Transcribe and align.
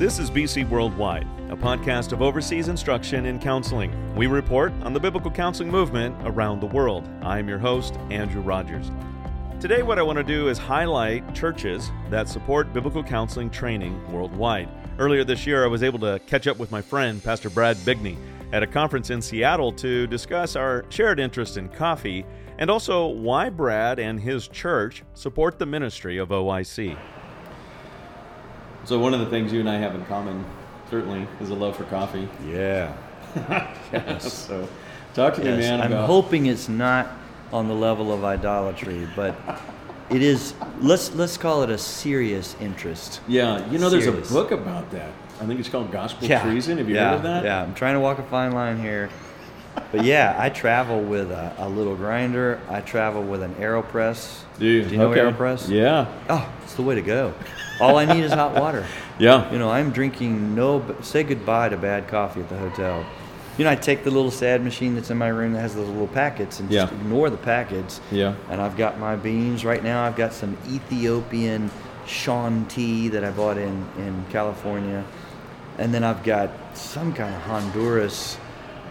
This 0.00 0.18
is 0.18 0.30
BC 0.30 0.66
Worldwide, 0.70 1.26
a 1.50 1.56
podcast 1.56 2.12
of 2.12 2.22
overseas 2.22 2.68
instruction 2.68 3.26
in 3.26 3.38
counseling. 3.38 3.92
We 4.16 4.28
report 4.28 4.72
on 4.80 4.94
the 4.94 4.98
biblical 4.98 5.30
counseling 5.30 5.70
movement 5.70 6.16
around 6.24 6.60
the 6.60 6.66
world. 6.68 7.06
I'm 7.20 7.46
your 7.46 7.58
host, 7.58 7.98
Andrew 8.10 8.40
Rogers. 8.40 8.90
Today, 9.60 9.82
what 9.82 9.98
I 9.98 10.02
want 10.02 10.16
to 10.16 10.24
do 10.24 10.48
is 10.48 10.56
highlight 10.56 11.34
churches 11.34 11.90
that 12.08 12.30
support 12.30 12.72
biblical 12.72 13.04
counseling 13.04 13.50
training 13.50 14.10
worldwide. 14.10 14.70
Earlier 14.98 15.22
this 15.22 15.46
year, 15.46 15.64
I 15.64 15.68
was 15.68 15.82
able 15.82 15.98
to 15.98 16.18
catch 16.26 16.46
up 16.46 16.58
with 16.58 16.70
my 16.70 16.80
friend, 16.80 17.22
Pastor 17.22 17.50
Brad 17.50 17.76
Bigney, 17.76 18.16
at 18.54 18.62
a 18.62 18.66
conference 18.66 19.10
in 19.10 19.20
Seattle 19.20 19.70
to 19.72 20.06
discuss 20.06 20.56
our 20.56 20.86
shared 20.88 21.20
interest 21.20 21.58
in 21.58 21.68
coffee 21.68 22.24
and 22.56 22.70
also 22.70 23.06
why 23.06 23.50
Brad 23.50 23.98
and 23.98 24.18
his 24.18 24.48
church 24.48 25.04
support 25.12 25.58
the 25.58 25.66
ministry 25.66 26.16
of 26.16 26.30
OIC. 26.30 26.96
So, 28.84 28.98
one 28.98 29.14
of 29.14 29.20
the 29.20 29.26
things 29.26 29.52
you 29.52 29.60
and 29.60 29.68
I 29.68 29.76
have 29.78 29.94
in 29.94 30.04
common, 30.06 30.44
certainly, 30.88 31.26
is 31.40 31.50
a 31.50 31.54
love 31.54 31.76
for 31.76 31.84
coffee. 31.84 32.28
Yeah. 32.46 32.94
yes. 33.92 34.32
so, 34.32 34.68
talk 35.14 35.34
to 35.34 35.44
yes. 35.44 35.56
me, 35.56 35.60
man. 35.62 35.80
I'm 35.80 35.92
about... 35.92 36.06
hoping 36.06 36.46
it's 36.46 36.68
not 36.68 37.08
on 37.52 37.68
the 37.68 37.74
level 37.74 38.12
of 38.12 38.24
idolatry, 38.24 39.08
but 39.14 39.34
it 40.08 40.22
is. 40.22 40.54
Let's 40.80 41.14
let's 41.14 41.36
call 41.36 41.62
it 41.62 41.70
a 41.70 41.78
serious 41.78 42.56
interest. 42.60 43.20
Yeah, 43.28 43.58
you 43.70 43.78
know, 43.78 43.88
serious. 43.88 44.06
there's 44.06 44.30
a 44.30 44.34
book 44.34 44.50
about 44.50 44.90
that. 44.90 45.12
I 45.40 45.46
think 45.46 45.58
it's 45.58 45.68
called 45.68 45.90
Gospel 45.90 46.28
yeah. 46.28 46.42
Treason. 46.42 46.78
Have 46.78 46.88
you 46.88 46.94
yeah. 46.94 47.10
heard 47.10 47.16
of 47.16 47.22
that? 47.22 47.44
Yeah, 47.44 47.62
I'm 47.62 47.74
trying 47.74 47.94
to 47.94 48.00
walk 48.00 48.18
a 48.18 48.22
fine 48.24 48.52
line 48.52 48.78
here. 48.78 49.08
But 49.92 50.04
yeah, 50.04 50.36
I 50.38 50.50
travel 50.50 51.00
with 51.00 51.30
a, 51.30 51.54
a 51.58 51.68
little 51.68 51.96
grinder. 51.96 52.60
I 52.68 52.80
travel 52.80 53.22
with 53.22 53.42
an 53.42 53.54
AeroPress. 53.54 54.42
Do 54.58 54.66
you, 54.66 54.84
Do 54.84 54.90
you 54.90 54.98
know 54.98 55.12
okay. 55.12 55.20
AeroPress? 55.20 55.68
Yeah. 55.68 56.12
Oh, 56.28 56.52
it's 56.62 56.74
the 56.74 56.82
way 56.82 56.94
to 56.94 57.02
go. 57.02 57.34
All 57.80 57.96
I 57.96 58.04
need 58.04 58.24
is 58.24 58.32
hot 58.32 58.54
water. 58.54 58.86
Yeah. 59.18 59.52
You 59.52 59.58
know, 59.58 59.68
I'm 59.68 59.90
drinking 59.90 60.54
no. 60.54 60.82
Say 61.02 61.24
goodbye 61.24 61.68
to 61.68 61.76
bad 61.76 62.08
coffee 62.08 62.40
at 62.40 62.48
the 62.48 62.56
hotel. 62.56 63.04
You 63.58 63.64
know, 63.64 63.70
I 63.70 63.76
take 63.76 64.02
the 64.02 64.10
little 64.10 64.30
sad 64.30 64.64
machine 64.64 64.94
that's 64.94 65.10
in 65.10 65.18
my 65.18 65.28
room 65.28 65.52
that 65.52 65.60
has 65.60 65.74
those 65.74 65.88
little 65.88 66.08
packets 66.08 66.58
and 66.58 66.70
just 66.70 66.90
yeah. 66.90 66.98
ignore 66.98 67.28
the 67.28 67.36
packets. 67.36 68.00
Yeah. 68.10 68.34
And 68.48 68.62
I've 68.62 68.78
got 68.78 68.98
my 68.98 69.16
beans 69.16 69.62
right 69.62 69.84
now. 69.84 70.04
I've 70.04 70.16
got 70.16 70.32
some 70.32 70.56
Ethiopian 70.70 71.70
Sean 72.06 72.64
tea 72.64 73.08
that 73.08 73.24
I 73.24 73.30
bought 73.30 73.58
in 73.58 73.86
in 73.98 74.24
California, 74.30 75.04
and 75.76 75.92
then 75.92 76.02
I've 76.02 76.24
got 76.24 76.50
some 76.74 77.12
kind 77.12 77.34
of 77.34 77.42
Honduras 77.42 78.38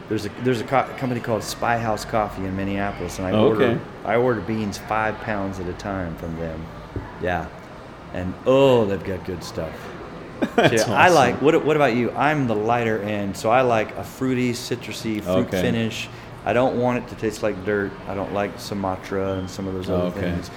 there's 0.09 0.25
a 0.25 0.29
there's 0.43 0.59
a 0.59 0.63
co- 0.63 0.89
company 0.97 1.21
called 1.21 1.43
Spyhouse 1.43 2.03
Coffee 2.03 2.43
in 2.43 2.57
Minneapolis, 2.57 3.19
and 3.19 3.27
I 3.27 3.31
oh, 3.31 3.49
order 3.49 3.63
okay. 3.63 3.81
I 4.03 4.15
order 4.15 4.41
beans 4.41 4.77
five 4.77 5.15
pounds 5.19 5.59
at 5.59 5.67
a 5.67 5.73
time 5.73 6.15
from 6.15 6.35
them. 6.37 6.65
Yeah, 7.21 7.47
and 8.13 8.33
oh, 8.45 8.85
they've 8.85 9.03
got 9.03 9.25
good 9.25 9.43
stuff. 9.43 9.73
Yeah, 10.57 10.65
awesome. 10.65 10.91
I 10.93 11.09
like. 11.09 11.41
What 11.41 11.65
What 11.65 11.75
about 11.75 11.95
you? 11.95 12.11
I'm 12.11 12.47
the 12.47 12.55
lighter 12.55 13.01
end, 13.01 13.35
so 13.35 13.49
I 13.49 13.61
like 13.61 13.95
a 13.97 14.03
fruity, 14.05 14.53
citrusy 14.53 15.21
fruit 15.21 15.47
okay. 15.47 15.61
finish. 15.61 16.07
I 16.45 16.53
don't 16.53 16.79
want 16.79 17.03
it 17.03 17.09
to 17.09 17.15
taste 17.15 17.43
like 17.43 17.65
dirt. 17.65 17.91
I 18.07 18.15
don't 18.15 18.33
like 18.33 18.57
Sumatra 18.57 19.33
and 19.33 19.49
some 19.49 19.67
of 19.67 19.73
those 19.73 19.89
other 19.89 20.07
okay. 20.07 20.21
things. 20.21 20.49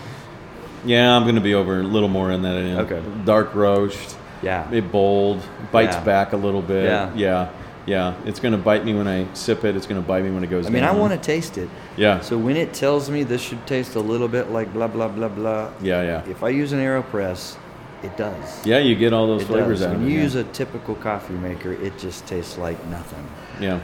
Yeah, 0.84 1.16
I'm 1.16 1.24
going 1.24 1.34
to 1.34 1.40
be 1.40 1.54
over 1.54 1.80
a 1.80 1.82
little 1.82 2.08
more 2.08 2.30
in 2.30 2.42
that 2.42 2.56
end. 2.56 2.78
Okay. 2.80 3.02
Dark 3.24 3.54
roast. 3.54 4.16
Yeah. 4.42 4.70
It 4.72 4.90
bold, 4.90 5.42
bites 5.70 5.94
yeah. 5.96 6.04
back 6.04 6.32
a 6.32 6.36
little 6.36 6.62
bit. 6.62 6.84
Yeah. 6.84 7.14
Yeah. 7.14 7.52
Yeah, 7.86 8.14
it's 8.24 8.38
going 8.38 8.52
to 8.52 8.58
bite 8.58 8.84
me 8.84 8.94
when 8.94 9.08
I 9.08 9.32
sip 9.34 9.64
it. 9.64 9.74
It's 9.74 9.86
going 9.86 10.00
to 10.00 10.06
bite 10.06 10.22
me 10.22 10.30
when 10.30 10.44
it 10.44 10.50
goes. 10.50 10.66
I 10.66 10.70
mean, 10.70 10.82
down. 10.82 10.94
I 10.94 10.98
want 10.98 11.12
to 11.12 11.18
taste 11.18 11.58
it. 11.58 11.68
Yeah. 11.96 12.20
So 12.20 12.38
when 12.38 12.56
it 12.56 12.72
tells 12.72 13.10
me 13.10 13.24
this 13.24 13.42
should 13.42 13.66
taste 13.66 13.96
a 13.96 14.00
little 14.00 14.28
bit 14.28 14.50
like 14.50 14.72
blah 14.72 14.86
blah 14.86 15.08
blah 15.08 15.28
blah. 15.28 15.72
Yeah, 15.82 16.02
yeah. 16.02 16.30
If 16.30 16.42
I 16.42 16.50
use 16.50 16.72
an 16.72 16.78
Aeropress, 16.78 17.56
it 18.02 18.16
does. 18.16 18.64
Yeah, 18.64 18.78
you 18.78 18.94
get 18.94 19.12
all 19.12 19.26
those 19.26 19.42
it 19.42 19.46
flavors 19.46 19.80
does. 19.80 19.88
out. 19.88 19.98
When 19.98 20.08
you 20.08 20.20
use 20.20 20.36
a 20.36 20.44
typical 20.44 20.94
coffee 20.94 21.34
maker, 21.34 21.72
it 21.72 21.98
just 21.98 22.26
tastes 22.26 22.56
like 22.56 22.82
nothing. 22.86 23.26
Yeah. 23.60 23.80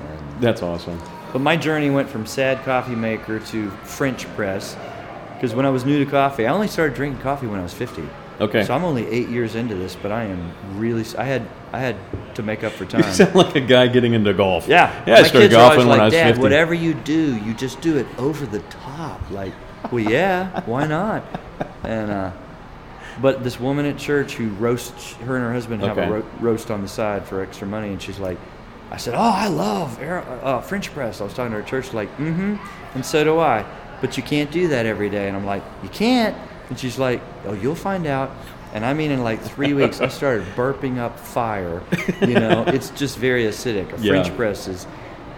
And 0.00 0.40
That's 0.40 0.62
awesome. 0.62 1.00
But 1.32 1.40
my 1.40 1.56
journey 1.56 1.90
went 1.90 2.08
from 2.08 2.26
sad 2.26 2.64
coffee 2.64 2.94
maker 2.94 3.38
to 3.38 3.70
French 3.84 4.26
press, 4.34 4.76
because 5.34 5.54
when 5.54 5.66
I 5.66 5.70
was 5.70 5.84
new 5.84 6.04
to 6.04 6.10
coffee, 6.10 6.46
I 6.46 6.52
only 6.52 6.68
started 6.68 6.94
drinking 6.94 7.22
coffee 7.22 7.46
when 7.46 7.60
I 7.60 7.62
was 7.62 7.74
50. 7.74 8.02
Okay. 8.40 8.64
So 8.64 8.74
I'm 8.74 8.84
only 8.84 9.06
eight 9.08 9.28
years 9.28 9.54
into 9.54 9.74
this, 9.74 9.94
but 9.94 10.10
I 10.10 10.24
am 10.24 10.52
really. 10.78 11.04
I 11.18 11.24
had 11.24 11.46
I 11.72 11.78
had 11.78 11.96
to 12.40 12.46
make 12.46 12.64
up 12.64 12.72
for 12.72 12.84
time. 12.84 13.02
You 13.04 13.12
sound 13.12 13.34
like 13.34 13.54
a 13.56 13.60
guy 13.60 13.86
getting 13.88 14.14
into 14.14 14.32
golf. 14.32 14.66
Yeah. 14.66 15.04
Yeah, 15.06 15.14
I 15.16 15.22
started 15.22 15.50
kids 15.50 15.54
are 15.54 15.60
always 15.60 15.76
golfing 15.76 15.88
when 15.88 15.98
like, 15.98 16.00
I 16.00 16.04
was 16.06 16.12
Dad, 16.14 16.26
50. 16.30 16.42
whatever 16.42 16.74
you 16.74 16.94
do, 16.94 17.36
you 17.36 17.54
just 17.54 17.80
do 17.80 17.96
it 17.96 18.06
over 18.18 18.46
the 18.46 18.60
top. 18.70 19.20
Like, 19.30 19.52
well, 19.90 20.00
yeah, 20.00 20.60
why 20.62 20.86
not? 20.86 21.24
And 21.84 22.10
uh, 22.10 22.32
but 23.20 23.44
this 23.44 23.58
woman 23.60 23.86
at 23.86 23.98
church 23.98 24.34
who 24.34 24.48
roasts, 24.50 25.12
her 25.14 25.36
and 25.36 25.44
her 25.44 25.52
husband 25.52 25.82
have 25.82 25.98
Okay. 25.98 26.06
a 26.08 26.12
ro- 26.12 26.26
roast 26.40 26.70
on 26.70 26.82
the 26.82 26.88
side 26.88 27.24
for 27.26 27.42
extra 27.42 27.66
money, 27.66 27.88
and 27.88 28.00
she's 28.00 28.18
like, 28.18 28.38
I 28.90 28.96
said, 28.96 29.14
oh, 29.14 29.18
I 29.20 29.48
love 29.48 30.00
air, 30.00 30.18
uh, 30.42 30.60
French 30.60 30.92
press. 30.92 31.20
I 31.20 31.24
was 31.24 31.32
talking 31.34 31.52
to 31.52 31.58
her 31.58 31.62
church, 31.62 31.92
like, 31.92 32.08
mm-hmm, 32.16 32.56
and 32.94 33.04
so 33.04 33.22
do 33.24 33.38
I. 33.38 33.64
But 34.00 34.16
you 34.16 34.22
can't 34.22 34.50
do 34.50 34.68
that 34.68 34.86
every 34.86 35.10
day. 35.10 35.28
And 35.28 35.36
I'm 35.36 35.44
like, 35.44 35.62
you 35.82 35.88
can't. 35.90 36.34
And 36.70 36.78
she's 36.78 36.98
like, 36.98 37.20
oh, 37.44 37.52
you'll 37.52 37.74
find 37.74 38.06
out. 38.06 38.30
And 38.72 38.84
I 38.84 38.94
mean, 38.94 39.10
in 39.10 39.22
like 39.24 39.40
three 39.40 39.74
weeks, 39.74 40.00
I 40.00 40.08
started 40.08 40.46
burping 40.54 40.98
up 40.98 41.18
fire. 41.18 41.82
You 42.20 42.34
know, 42.34 42.64
it's 42.66 42.90
just 42.90 43.18
very 43.18 43.44
acidic. 43.44 43.92
A 43.98 44.00
Yeah. 44.00 44.22
French 44.22 44.36
press 44.36 44.68
is. 44.68 44.86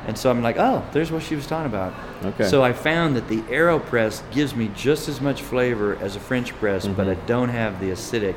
And 0.06 0.18
so 0.18 0.30
I'm 0.30 0.42
like, 0.42 0.56
oh, 0.58 0.84
there's 0.92 1.12
what 1.12 1.22
she 1.22 1.36
was 1.36 1.46
talking 1.46 1.66
about. 1.66 1.94
Okay. 2.24 2.48
So 2.48 2.64
I 2.64 2.72
found 2.72 3.14
that 3.16 3.28
the 3.28 3.40
AeroPress 3.42 4.28
gives 4.32 4.54
me 4.54 4.68
just 4.74 5.08
as 5.08 5.20
much 5.20 5.42
flavor 5.42 5.96
as 6.00 6.16
a 6.16 6.20
French 6.20 6.52
press, 6.54 6.86
but 6.88 7.06
mm-hmm. 7.06 7.22
I 7.22 7.26
don't 7.26 7.50
have 7.50 7.78
the 7.78 7.90
acidic 7.90 8.34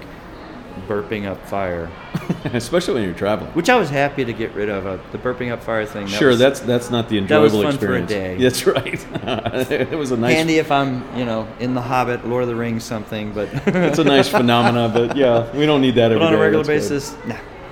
burping 0.88 1.26
up 1.26 1.44
fire, 1.48 1.92
Especially 2.46 2.94
when 2.96 3.04
you're 3.04 3.14
traveling. 3.14 3.52
which 3.54 3.70
I 3.70 3.76
was 3.76 3.90
happy 3.90 4.26
to 4.26 4.34
get 4.34 4.54
rid 4.54 4.70
of. 4.70 4.86
Uh, 4.86 4.98
the 5.12 5.18
burping 5.18 5.52
up 5.52 5.64
fire 5.64 5.86
thing. 5.86 6.06
that 6.06 6.12
sure, 6.12 6.30
was 6.30 6.40
that's 6.40 6.60
that's 6.62 6.90
not 6.90 7.10
the 7.10 7.18
enjoyable 7.18 7.60
that 7.60 7.66
was 7.68 7.76
fun 7.78 7.88
for 7.88 7.96
a 7.96 8.06
day. 8.06 8.38
That's 8.40 8.66
right. 8.68 9.06
it 9.72 9.98
was 9.98 10.12
a 10.12 10.18
nice. 10.18 10.36
handy 10.36 10.58
if 10.58 10.72
I'm, 10.72 11.04
you 11.18 11.26
know, 11.26 11.48
in 11.60 11.74
The 11.74 11.82
Hobbit, 11.82 12.28
Lord 12.28 12.44
of 12.44 12.50
the 12.50 12.56
Rings, 12.56 12.84
something. 12.84 13.34
But 13.34 13.50
It's 13.68 14.00
a 14.00 14.04
nice 14.04 14.28
phenomena, 14.30 14.90
but 14.94 15.16
yeah, 15.18 15.52
we 15.56 15.66
don't 15.66 15.82
need 15.82 15.96
that 15.96 16.12
every 16.12 16.26
on 16.26 16.34
a 16.34 16.38
regular 16.38 16.64
That's 16.64 16.90
good. 16.90 16.96
basis, 16.96 17.16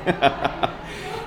nah. 0.05 0.69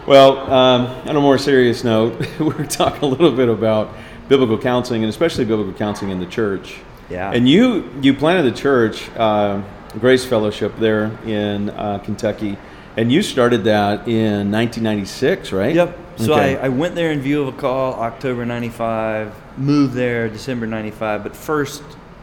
Well, 0.06 0.38
um, 0.52 0.86
on 1.08 1.16
a 1.16 1.20
more 1.20 1.36
serious 1.36 1.82
note, 1.82 2.24
we're 2.40 2.64
talking 2.64 3.02
a 3.02 3.06
little 3.06 3.32
bit 3.32 3.48
about 3.48 3.92
biblical 4.28 4.56
counseling, 4.56 5.02
and 5.02 5.10
especially 5.10 5.44
biblical 5.44 5.72
counseling 5.72 6.12
in 6.12 6.20
the 6.20 6.26
church. 6.26 6.78
Yeah. 7.10 7.32
And 7.32 7.48
you 7.48 7.90
you 8.00 8.14
planted 8.14 8.52
the 8.52 8.56
church, 8.56 9.08
uh, 9.16 9.62
Grace 9.98 10.24
Fellowship, 10.24 10.76
there 10.78 11.06
in 11.24 11.70
uh, 11.70 11.98
Kentucky, 11.98 12.58
and 12.96 13.10
you 13.10 13.22
started 13.22 13.64
that 13.64 14.08
in 14.08 14.50
1996, 14.50 15.52
right? 15.52 15.74
Yep. 15.74 15.98
So 16.16 16.32
Okay. 16.34 16.56
I, 16.56 16.66
I 16.66 16.68
went 16.68 16.94
there 16.94 17.10
in 17.12 17.20
view 17.20 17.42
of 17.42 17.48
a 17.48 17.56
call, 17.58 17.94
October 17.94 18.46
95, 18.46 19.34
moved 19.58 19.94
there 19.94 20.28
December 20.28 20.66
95, 20.66 21.22
but 21.22 21.36
first 21.36 21.82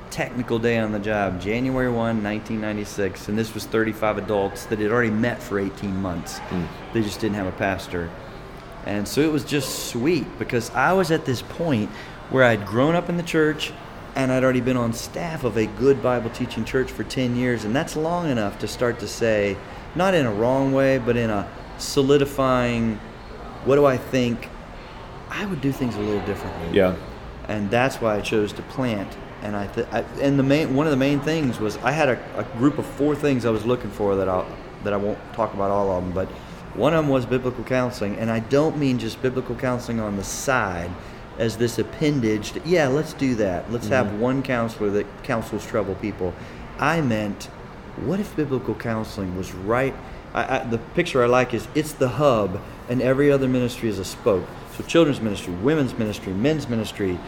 technical 0.09 0.59
day 0.59 0.77
on 0.77 0.91
the 0.91 0.99
job, 0.99 1.41
January 1.41 1.89
1, 1.89 1.95
1996. 2.23 3.29
And 3.29 3.37
this 3.37 3.53
was 3.53 3.65
35 3.65 4.19
adults 4.19 4.65
that 4.67 4.79
had 4.79 4.91
already 4.91 5.09
met 5.09 5.41
for 5.41 5.59
18 5.59 5.95
months. 6.01 6.39
Mm. 6.49 6.67
They 6.93 7.01
just 7.01 7.19
didn't 7.19 7.35
have 7.35 7.47
a 7.47 7.51
pastor. 7.53 8.09
And 8.85 9.07
so 9.07 9.21
it 9.21 9.31
was 9.31 9.43
just 9.43 9.89
sweet 9.89 10.27
because 10.37 10.69
I 10.71 10.93
was 10.93 11.09
at 11.09 11.25
this 11.25 11.41
point 11.41 11.89
where 12.29 12.43
I'd 12.43 12.65
grown 12.65 12.95
up 12.95 13.09
in 13.09 13.17
the 13.17 13.23
church 13.23 13.71
and 14.15 14.31
I'd 14.31 14.43
already 14.43 14.61
been 14.61 14.77
on 14.77 14.93
staff 14.93 15.43
of 15.43 15.57
a 15.57 15.65
good 15.65 16.01
Bible 16.03 16.29
teaching 16.29 16.65
church 16.65 16.91
for 16.91 17.03
10 17.03 17.35
years. 17.35 17.65
And 17.65 17.75
that's 17.75 17.95
long 17.95 18.29
enough 18.29 18.59
to 18.59 18.67
start 18.67 18.99
to 18.99 19.07
say, 19.07 19.57
not 19.95 20.13
in 20.13 20.25
a 20.25 20.31
wrong 20.31 20.71
way, 20.71 20.99
but 20.99 21.17
in 21.17 21.29
a 21.29 21.49
solidifying, 21.77 22.99
what 23.65 23.75
do 23.75 23.85
I 23.85 23.97
think? 23.97 24.49
I 25.29 25.45
would 25.45 25.61
do 25.61 25.71
things 25.71 25.95
a 25.95 25.99
little 25.99 26.23
differently. 26.25 26.77
Yeah. 26.77 26.95
And 27.47 27.69
that's 27.71 27.99
why 27.99 28.15
I 28.15 28.21
chose 28.21 28.53
to 28.53 28.61
plant. 28.63 29.17
And 29.41 29.55
I, 29.55 29.67
th- 29.67 29.87
I 29.91 29.99
and 30.21 30.39
the 30.39 30.43
main 30.43 30.73
one 30.73 30.87
of 30.87 30.91
the 30.91 30.97
main 30.97 31.19
things 31.19 31.59
was 31.59 31.75
I 31.77 31.91
had 31.91 32.07
a, 32.07 32.39
a 32.39 32.43
group 32.57 32.77
of 32.77 32.85
four 32.85 33.13
things 33.13 33.45
I 33.45 33.49
was 33.49 33.65
looking 33.65 33.89
for 33.89 34.15
that 34.15 34.29
I 34.29 34.45
that 34.85 34.93
I 34.93 34.97
won't 34.97 35.19
talk 35.33 35.53
about 35.53 35.69
all 35.69 35.91
of 35.91 36.01
them, 36.01 36.13
but 36.13 36.29
one 36.75 36.93
of 36.93 37.03
them 37.03 37.11
was 37.11 37.25
biblical 37.25 37.63
counseling, 37.65 38.15
and 38.15 38.31
I 38.31 38.39
don't 38.39 38.77
mean 38.77 38.99
just 38.99 39.21
biblical 39.21 39.55
counseling 39.55 39.99
on 39.99 40.15
the 40.15 40.23
side 40.23 40.89
as 41.37 41.57
this 41.57 41.79
appendage. 41.79 42.51
To, 42.53 42.61
yeah, 42.65 42.87
let's 42.87 43.13
do 43.13 43.35
that. 43.35 43.71
Let's 43.71 43.87
have 43.87 44.07
mm-hmm. 44.07 44.19
one 44.19 44.43
counselor 44.43 44.89
that 44.91 45.23
counsels 45.23 45.65
troubled 45.65 46.01
people. 46.01 46.33
I 46.79 47.01
meant, 47.01 47.45
what 48.05 48.19
if 48.19 48.35
biblical 48.35 48.75
counseling 48.75 49.35
was 49.37 49.53
right? 49.53 49.95
I, 50.33 50.59
I, 50.59 50.63
the 50.63 50.77
picture 50.77 51.23
I 51.23 51.27
like 51.27 51.53
is 51.53 51.67
it's 51.75 51.93
the 51.93 52.09
hub, 52.09 52.61
and 52.89 53.01
every 53.01 53.31
other 53.31 53.47
ministry 53.47 53.89
is 53.89 53.99
a 53.99 54.05
spoke. 54.05 54.45
So 54.77 54.83
children's 54.83 55.21
ministry, 55.21 55.53
women's 55.53 55.97
ministry, 55.97 56.33
men's 56.33 56.67
ministry, 56.67 57.19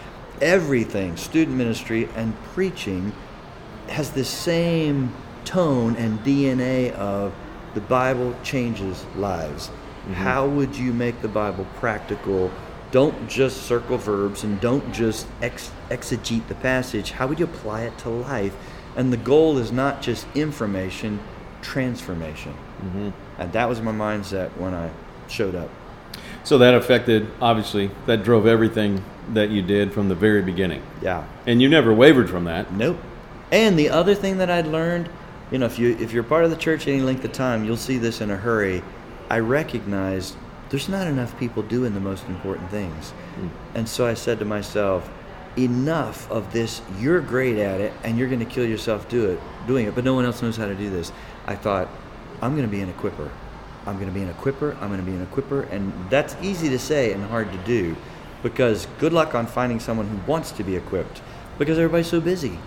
everything, 0.42 1.16
student 1.18 1.56
ministry, 1.56 2.10
and 2.16 2.36
preaching 2.54 3.14
has 3.88 4.12
this 4.12 4.30
same 4.30 5.14
tone 5.46 5.96
and 5.96 6.20
DNA 6.22 6.92
of 6.94 7.34
the 7.76 7.82
Bible 7.82 8.36
changes 8.44 9.06
lives. 9.16 9.68
Mm-hmm. 9.68 10.14
How 10.14 10.48
would 10.48 10.76
you 10.76 10.92
make 10.94 11.22
the 11.22 11.28
Bible 11.28 11.68
practical? 11.76 12.52
Don't 12.96 13.28
just 13.28 13.64
circle 13.64 13.98
verbs 13.98 14.46
and 14.46 14.62
don't 14.62 14.94
just 14.94 15.28
ex- 15.42 15.70
exegete 15.90 16.48
the 16.48 16.56
passage. 16.56 17.12
How 17.12 17.28
would 17.28 17.40
you 17.40 17.44
apply 17.44 17.82
it 17.82 17.98
to 17.98 18.10
life? 18.10 18.56
And 18.96 19.12
the 19.12 19.18
goal 19.18 19.58
is 19.58 19.70
not 19.70 20.02
just 20.02 20.26
information, 20.34 21.20
transformation. 21.62 22.54
Mm-hmm. 22.54 23.10
And 23.38 23.52
that 23.52 23.68
was 23.68 23.82
my 23.82 23.92
mindset 23.92 24.56
when 24.56 24.74
I 24.74 24.92
showed 25.28 25.56
up. 25.56 25.70
So 26.46 26.58
that 26.60 26.74
affected, 26.74 27.28
obviously, 27.42 27.92
that 28.06 28.24
drove 28.24 28.48
everything 28.48 29.04
that 29.34 29.50
you 29.50 29.62
did 29.62 29.92
from 29.92 30.08
the 30.08 30.16
very 30.16 30.42
beginning. 30.42 30.82
Yeah. 31.02 31.28
And 31.46 31.62
you 31.62 31.68
never 31.68 31.94
wavered 31.94 32.30
from 32.30 32.46
that. 32.46 32.72
Nope. 32.72 32.98
And 33.52 33.78
the 33.78 33.90
other 33.90 34.16
thing 34.16 34.38
that 34.38 34.50
I'd 34.50 34.68
learned, 34.68 35.10
you 35.52 35.58
know, 35.58 35.66
if 35.66 35.78
you 35.78 35.98
if 36.00 36.14
you're 36.14 36.24
part 36.24 36.46
of 36.46 36.50
the 36.50 36.56
church 36.56 36.88
any 36.88 37.02
length 37.02 37.26
of 37.26 37.34
time, 37.34 37.66
you'll 37.66 37.76
see 37.76 37.98
this 37.98 38.22
in 38.22 38.32
a 38.32 38.38
hurry. 38.38 38.82
I 39.30 39.40
recognized 39.40 40.38
there's 40.70 40.90
not 40.90 41.08
enough 41.08 41.38
people 41.40 41.64
doing 41.64 41.94
the 41.94 42.00
most 42.00 42.26
important 42.28 42.70
things. 42.72 43.12
Hmm. 43.12 43.48
And 43.76 43.90
so 43.90 44.06
I 44.06 44.14
said 44.14 44.40
to 44.40 44.46
myself, 44.46 45.10
enough 45.58 46.30
of 46.32 46.52
this. 46.52 46.82
You're 47.00 47.22
great 47.22 47.58
at 47.58 47.82
it 47.82 47.94
and 48.04 48.18
you're 48.18 48.28
going 48.28 48.40
to 48.40 48.46
kill 48.46 48.66
yourself 48.66 49.08
do 49.10 49.30
it 49.30 49.40
doing 49.68 49.88
it, 49.88 49.96
but 49.96 50.04
no 50.04 50.14
one 50.14 50.26
else 50.26 50.42
knows 50.42 50.58
how 50.58 50.68
to 50.68 50.76
do 50.76 50.90
this. 50.90 51.12
I 51.46 51.56
thought 51.56 51.90
I'm 52.42 52.56
going 52.56 52.68
to 52.68 52.72
be 52.72 52.82
an 52.82 52.90
equipper. 52.90 53.32
I'm 53.86 53.96
going 53.96 54.08
to 54.08 54.14
be 54.14 54.22
an 54.22 54.30
equipper. 54.30 54.78
I'm 54.82 54.90
going 54.90 55.00
to 55.00 55.06
be 55.06 55.14
an 55.14 55.24
equipper 55.24 55.64
and 55.64 55.94
that's 56.10 56.36
easy 56.42 56.70
to 56.70 56.80
say 56.80 57.14
and 57.14 57.24
hard 57.24 57.52
to 57.52 57.58
do 57.60 57.96
because 58.44 58.88
good 59.00 59.14
luck 59.14 59.34
on 59.36 59.48
finding 59.48 59.80
someone 59.80 60.08
who 60.08 60.18
wants 60.30 60.52
to 60.54 60.64
be 60.64 60.76
equipped 60.76 61.22
because 61.58 61.78
everybody's 61.78 62.08
so 62.08 62.20
busy 62.20 62.60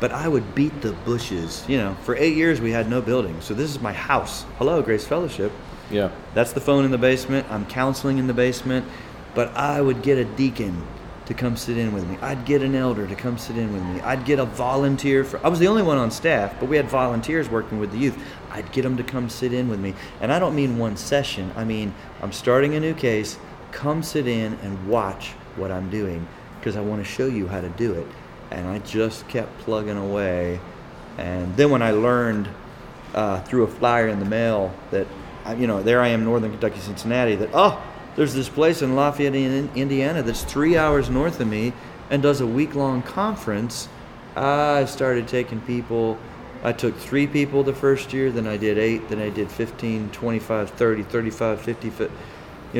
but 0.00 0.10
I 0.12 0.28
would 0.28 0.54
beat 0.54 0.82
the 0.82 0.92
bushes. 0.92 1.64
You 1.68 1.78
know, 1.78 1.96
for 2.02 2.16
eight 2.16 2.36
years 2.36 2.60
we 2.60 2.72
had 2.72 2.90
no 2.90 3.00
building, 3.00 3.40
so 3.40 3.54
this 3.54 3.70
is 3.70 3.80
my 3.80 3.92
house. 3.92 4.42
Hello, 4.58 4.82
Grace 4.82 5.06
Fellowship. 5.06 5.52
Yeah. 5.90 6.10
That's 6.34 6.52
the 6.52 6.60
phone 6.60 6.84
in 6.84 6.90
the 6.90 6.98
basement. 6.98 7.46
I'm 7.50 7.66
counseling 7.66 8.18
in 8.18 8.26
the 8.26 8.34
basement, 8.34 8.86
but 9.34 9.54
I 9.56 9.80
would 9.80 10.02
get 10.02 10.18
a 10.18 10.24
deacon 10.24 10.82
to 11.26 11.34
come 11.34 11.56
sit 11.56 11.78
in 11.78 11.92
with 11.94 12.06
me. 12.06 12.18
I'd 12.20 12.44
get 12.44 12.62
an 12.62 12.74
elder 12.74 13.06
to 13.06 13.14
come 13.14 13.38
sit 13.38 13.56
in 13.56 13.72
with 13.72 13.82
me. 13.82 14.00
I'd 14.02 14.24
get 14.24 14.38
a 14.38 14.44
volunteer 14.44 15.24
for. 15.24 15.44
I 15.44 15.48
was 15.48 15.58
the 15.58 15.68
only 15.68 15.82
one 15.82 15.96
on 15.96 16.10
staff, 16.10 16.54
but 16.60 16.68
we 16.68 16.76
had 16.76 16.88
volunteers 16.88 17.48
working 17.48 17.78
with 17.78 17.92
the 17.92 17.98
youth. 17.98 18.18
I'd 18.50 18.70
get 18.72 18.82
them 18.82 18.96
to 18.98 19.02
come 19.02 19.30
sit 19.30 19.52
in 19.52 19.68
with 19.68 19.80
me, 19.80 19.94
and 20.20 20.30
I 20.32 20.38
don't 20.38 20.54
mean 20.54 20.78
one 20.78 20.96
session. 20.96 21.50
I 21.56 21.64
mean 21.64 21.94
I'm 22.20 22.32
starting 22.32 22.74
a 22.74 22.80
new 22.80 22.94
case. 22.94 23.38
Come 23.72 24.02
sit 24.02 24.26
in 24.26 24.54
and 24.62 24.88
watch 24.88 25.30
what 25.56 25.70
I'm 25.70 25.88
doing 25.90 26.26
because 26.58 26.76
I 26.76 26.80
want 26.80 27.04
to 27.04 27.10
show 27.10 27.26
you 27.26 27.48
how 27.48 27.60
to 27.60 27.68
do 27.70 27.94
it 27.94 28.06
and 28.54 28.68
I 28.68 28.78
just 28.80 29.26
kept 29.28 29.58
plugging 29.60 29.96
away. 29.96 30.60
And 31.18 31.56
then 31.56 31.70
when 31.70 31.82
I 31.82 31.90
learned 31.90 32.48
uh, 33.14 33.40
through 33.42 33.64
a 33.64 33.68
flyer 33.68 34.08
in 34.08 34.18
the 34.18 34.24
mail 34.24 34.72
that, 34.90 35.06
you 35.52 35.66
know, 35.66 35.82
there 35.82 36.00
I 36.00 36.08
am, 36.08 36.24
Northern 36.24 36.50
Kentucky, 36.50 36.80
Cincinnati, 36.80 37.36
that, 37.36 37.50
oh, 37.52 37.82
there's 38.16 38.34
this 38.34 38.48
place 38.48 38.82
in 38.82 38.94
Lafayette, 38.94 39.34
Indiana 39.34 40.22
that's 40.22 40.42
three 40.42 40.76
hours 40.76 41.10
north 41.10 41.40
of 41.40 41.48
me 41.48 41.72
and 42.10 42.22
does 42.22 42.40
a 42.40 42.46
week 42.46 42.74
long 42.74 43.02
conference, 43.02 43.88
I 44.36 44.84
started 44.86 45.28
taking 45.28 45.60
people. 45.62 46.18
I 46.62 46.72
took 46.72 46.96
three 46.96 47.26
people 47.26 47.62
the 47.62 47.74
first 47.74 48.12
year, 48.12 48.30
then 48.30 48.46
I 48.46 48.56
did 48.56 48.78
eight, 48.78 49.08
then 49.08 49.20
I 49.20 49.28
did 49.30 49.50
15, 49.50 50.10
25, 50.10 50.70
30, 50.70 51.02
35, 51.02 51.60
50. 51.60 51.90
fi- 51.90 52.04
You 52.04 52.10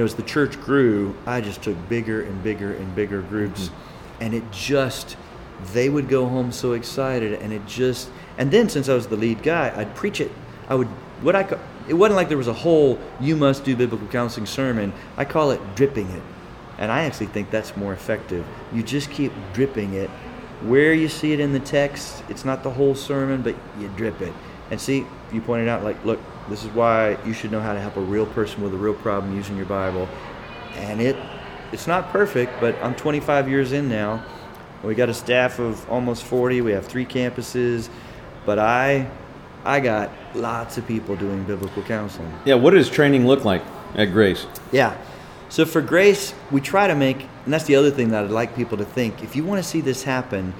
know, 0.00 0.04
as 0.04 0.14
the 0.14 0.22
church 0.22 0.60
grew, 0.60 1.14
I 1.26 1.40
just 1.40 1.62
took 1.62 1.76
bigger 1.88 2.22
and 2.22 2.42
bigger 2.42 2.72
and 2.74 2.94
bigger 2.94 3.20
groups. 3.22 3.68
Mm-hmm. 3.68 4.22
And 4.22 4.34
it 4.34 4.50
just, 4.52 5.16
they 5.72 5.88
would 5.88 6.08
go 6.08 6.26
home 6.26 6.50
so 6.52 6.72
excited 6.72 7.34
and 7.40 7.52
it 7.52 7.64
just 7.66 8.08
and 8.38 8.50
then 8.50 8.68
since 8.68 8.88
i 8.88 8.94
was 8.94 9.06
the 9.06 9.16
lead 9.16 9.40
guy 9.42 9.72
i'd 9.76 9.94
preach 9.94 10.20
it 10.20 10.30
i 10.68 10.74
would 10.74 10.88
what 11.22 11.36
i 11.36 11.44
ca- 11.44 11.58
it 11.88 11.94
wasn't 11.94 12.16
like 12.16 12.28
there 12.28 12.38
was 12.38 12.48
a 12.48 12.52
whole 12.52 12.98
you 13.20 13.36
must 13.36 13.64
do 13.64 13.76
biblical 13.76 14.08
counseling 14.08 14.46
sermon. 14.46 14.92
I 15.16 15.24
call 15.24 15.50
it 15.50 15.60
dripping 15.74 16.10
it. 16.10 16.22
And 16.78 16.90
i 16.90 17.04
actually 17.04 17.26
think 17.26 17.50
that's 17.50 17.76
more 17.76 17.92
effective. 17.92 18.44
You 18.72 18.82
just 18.82 19.10
keep 19.10 19.32
dripping 19.52 19.94
it. 19.94 20.10
Where 20.62 20.94
you 20.94 21.08
see 21.08 21.32
it 21.32 21.40
in 21.40 21.52
the 21.52 21.60
text 21.60 22.24
it's 22.28 22.44
not 22.44 22.62
the 22.62 22.70
whole 22.70 22.94
sermon 22.94 23.42
but 23.42 23.54
you 23.78 23.88
drip 23.96 24.20
it. 24.20 24.32
And 24.70 24.80
see 24.80 25.06
you 25.32 25.40
pointed 25.40 25.68
out 25.68 25.84
like 25.84 26.02
look 26.04 26.20
this 26.48 26.64
is 26.64 26.70
why 26.70 27.18
you 27.24 27.32
should 27.32 27.52
know 27.52 27.60
how 27.60 27.72
to 27.72 27.80
help 27.80 27.96
a 27.96 28.00
real 28.00 28.26
person 28.26 28.62
with 28.62 28.74
a 28.74 28.76
real 28.76 28.94
problem 28.94 29.36
using 29.36 29.56
your 29.56 29.66
bible. 29.66 30.08
And 30.74 31.00
it 31.00 31.16
it's 31.72 31.86
not 31.86 32.10
perfect 32.10 32.60
but 32.60 32.76
i'm 32.82 32.94
25 32.94 33.48
years 33.48 33.72
in 33.72 33.88
now. 33.88 34.24
We 34.84 34.94
got 34.94 35.08
a 35.08 35.14
staff 35.14 35.58
of 35.60 35.88
almost 35.88 36.24
40. 36.24 36.60
We 36.60 36.72
have 36.72 36.86
three 36.86 37.06
campuses, 37.06 37.88
but 38.44 38.58
I, 38.58 39.08
I 39.64 39.80
got 39.80 40.10
lots 40.34 40.78
of 40.78 40.86
people 40.86 41.16
doing 41.16 41.44
biblical 41.44 41.82
counseling. 41.82 42.32
Yeah. 42.44 42.54
What 42.54 42.72
does 42.72 42.90
training 42.90 43.26
look 43.26 43.44
like 43.44 43.62
at 43.94 44.06
Grace? 44.06 44.46
Yeah. 44.72 44.96
So 45.48 45.64
for 45.64 45.80
Grace, 45.80 46.34
we 46.50 46.60
try 46.60 46.86
to 46.86 46.94
make, 46.94 47.22
and 47.44 47.52
that's 47.52 47.64
the 47.64 47.76
other 47.76 47.90
thing 47.90 48.10
that 48.10 48.24
I'd 48.24 48.30
like 48.30 48.56
people 48.56 48.76
to 48.78 48.84
think. 48.84 49.22
If 49.22 49.36
you 49.36 49.44
want 49.44 49.62
to 49.62 49.68
see 49.68 49.80
this 49.80 50.02
happen, 50.02 50.52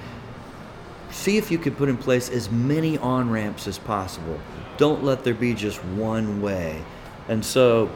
see 1.11 1.37
if 1.37 1.51
you 1.51 1.57
could 1.57 1.77
put 1.77 1.89
in 1.89 1.97
place 1.97 2.29
as 2.29 2.49
many 2.49 2.97
on 2.97 3.29
ramps 3.29 3.67
as 3.67 3.77
possible. 3.77 4.39
Don't 4.77 5.03
let 5.03 5.23
there 5.23 5.33
be 5.33 5.53
just 5.53 5.83
one 5.83 6.41
way. 6.41 6.83
And 7.27 7.43
so 7.43 7.89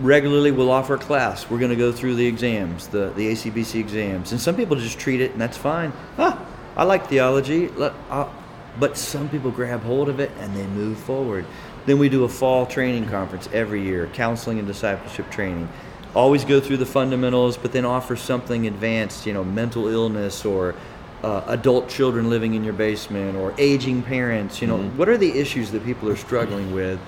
regularly 0.00 0.50
we'll 0.50 0.70
offer 0.70 0.94
a 0.94 0.98
class. 0.98 1.48
We're 1.48 1.58
going 1.58 1.70
to 1.70 1.76
go 1.76 1.92
through 1.92 2.16
the 2.16 2.26
exams, 2.26 2.88
the, 2.88 3.10
the 3.10 3.32
ACBC 3.32 3.80
exams. 3.80 4.32
And 4.32 4.40
some 4.40 4.56
people 4.56 4.76
just 4.76 4.98
treat 4.98 5.20
it 5.20 5.32
and 5.32 5.40
that's 5.40 5.56
fine. 5.56 5.92
Ah, 6.18 6.44
I 6.76 6.84
like 6.84 7.08
theology. 7.08 7.68
Let, 7.68 7.92
uh, 8.10 8.28
but 8.78 8.96
some 8.96 9.28
people 9.28 9.50
grab 9.50 9.82
hold 9.82 10.08
of 10.08 10.20
it 10.20 10.30
and 10.38 10.54
they 10.56 10.66
move 10.66 10.98
forward. 10.98 11.44
Then 11.86 11.98
we 11.98 12.08
do 12.08 12.24
a 12.24 12.28
fall 12.28 12.66
training 12.66 13.08
conference 13.08 13.48
every 13.52 13.82
year, 13.82 14.08
counseling 14.08 14.58
and 14.58 14.66
discipleship 14.66 15.30
training. 15.30 15.68
Always 16.14 16.44
go 16.44 16.60
through 16.60 16.78
the 16.78 16.86
fundamentals, 16.86 17.56
but 17.56 17.72
then 17.72 17.84
offer 17.84 18.16
something 18.16 18.66
advanced, 18.66 19.26
you 19.26 19.32
know, 19.32 19.44
mental 19.44 19.86
illness 19.86 20.44
or 20.44 20.74
uh, 21.22 21.42
adult 21.46 21.88
children 21.88 22.30
living 22.30 22.54
in 22.54 22.64
your 22.64 22.72
basement 22.72 23.36
or 23.36 23.54
aging 23.58 24.02
parents. 24.02 24.60
You 24.60 24.68
know, 24.68 24.78
what 24.90 25.08
are 25.08 25.16
the 25.16 25.38
issues 25.38 25.70
that 25.72 25.84
people 25.84 26.08
are 26.08 26.16
struggling 26.16 26.74
with? 26.74 26.98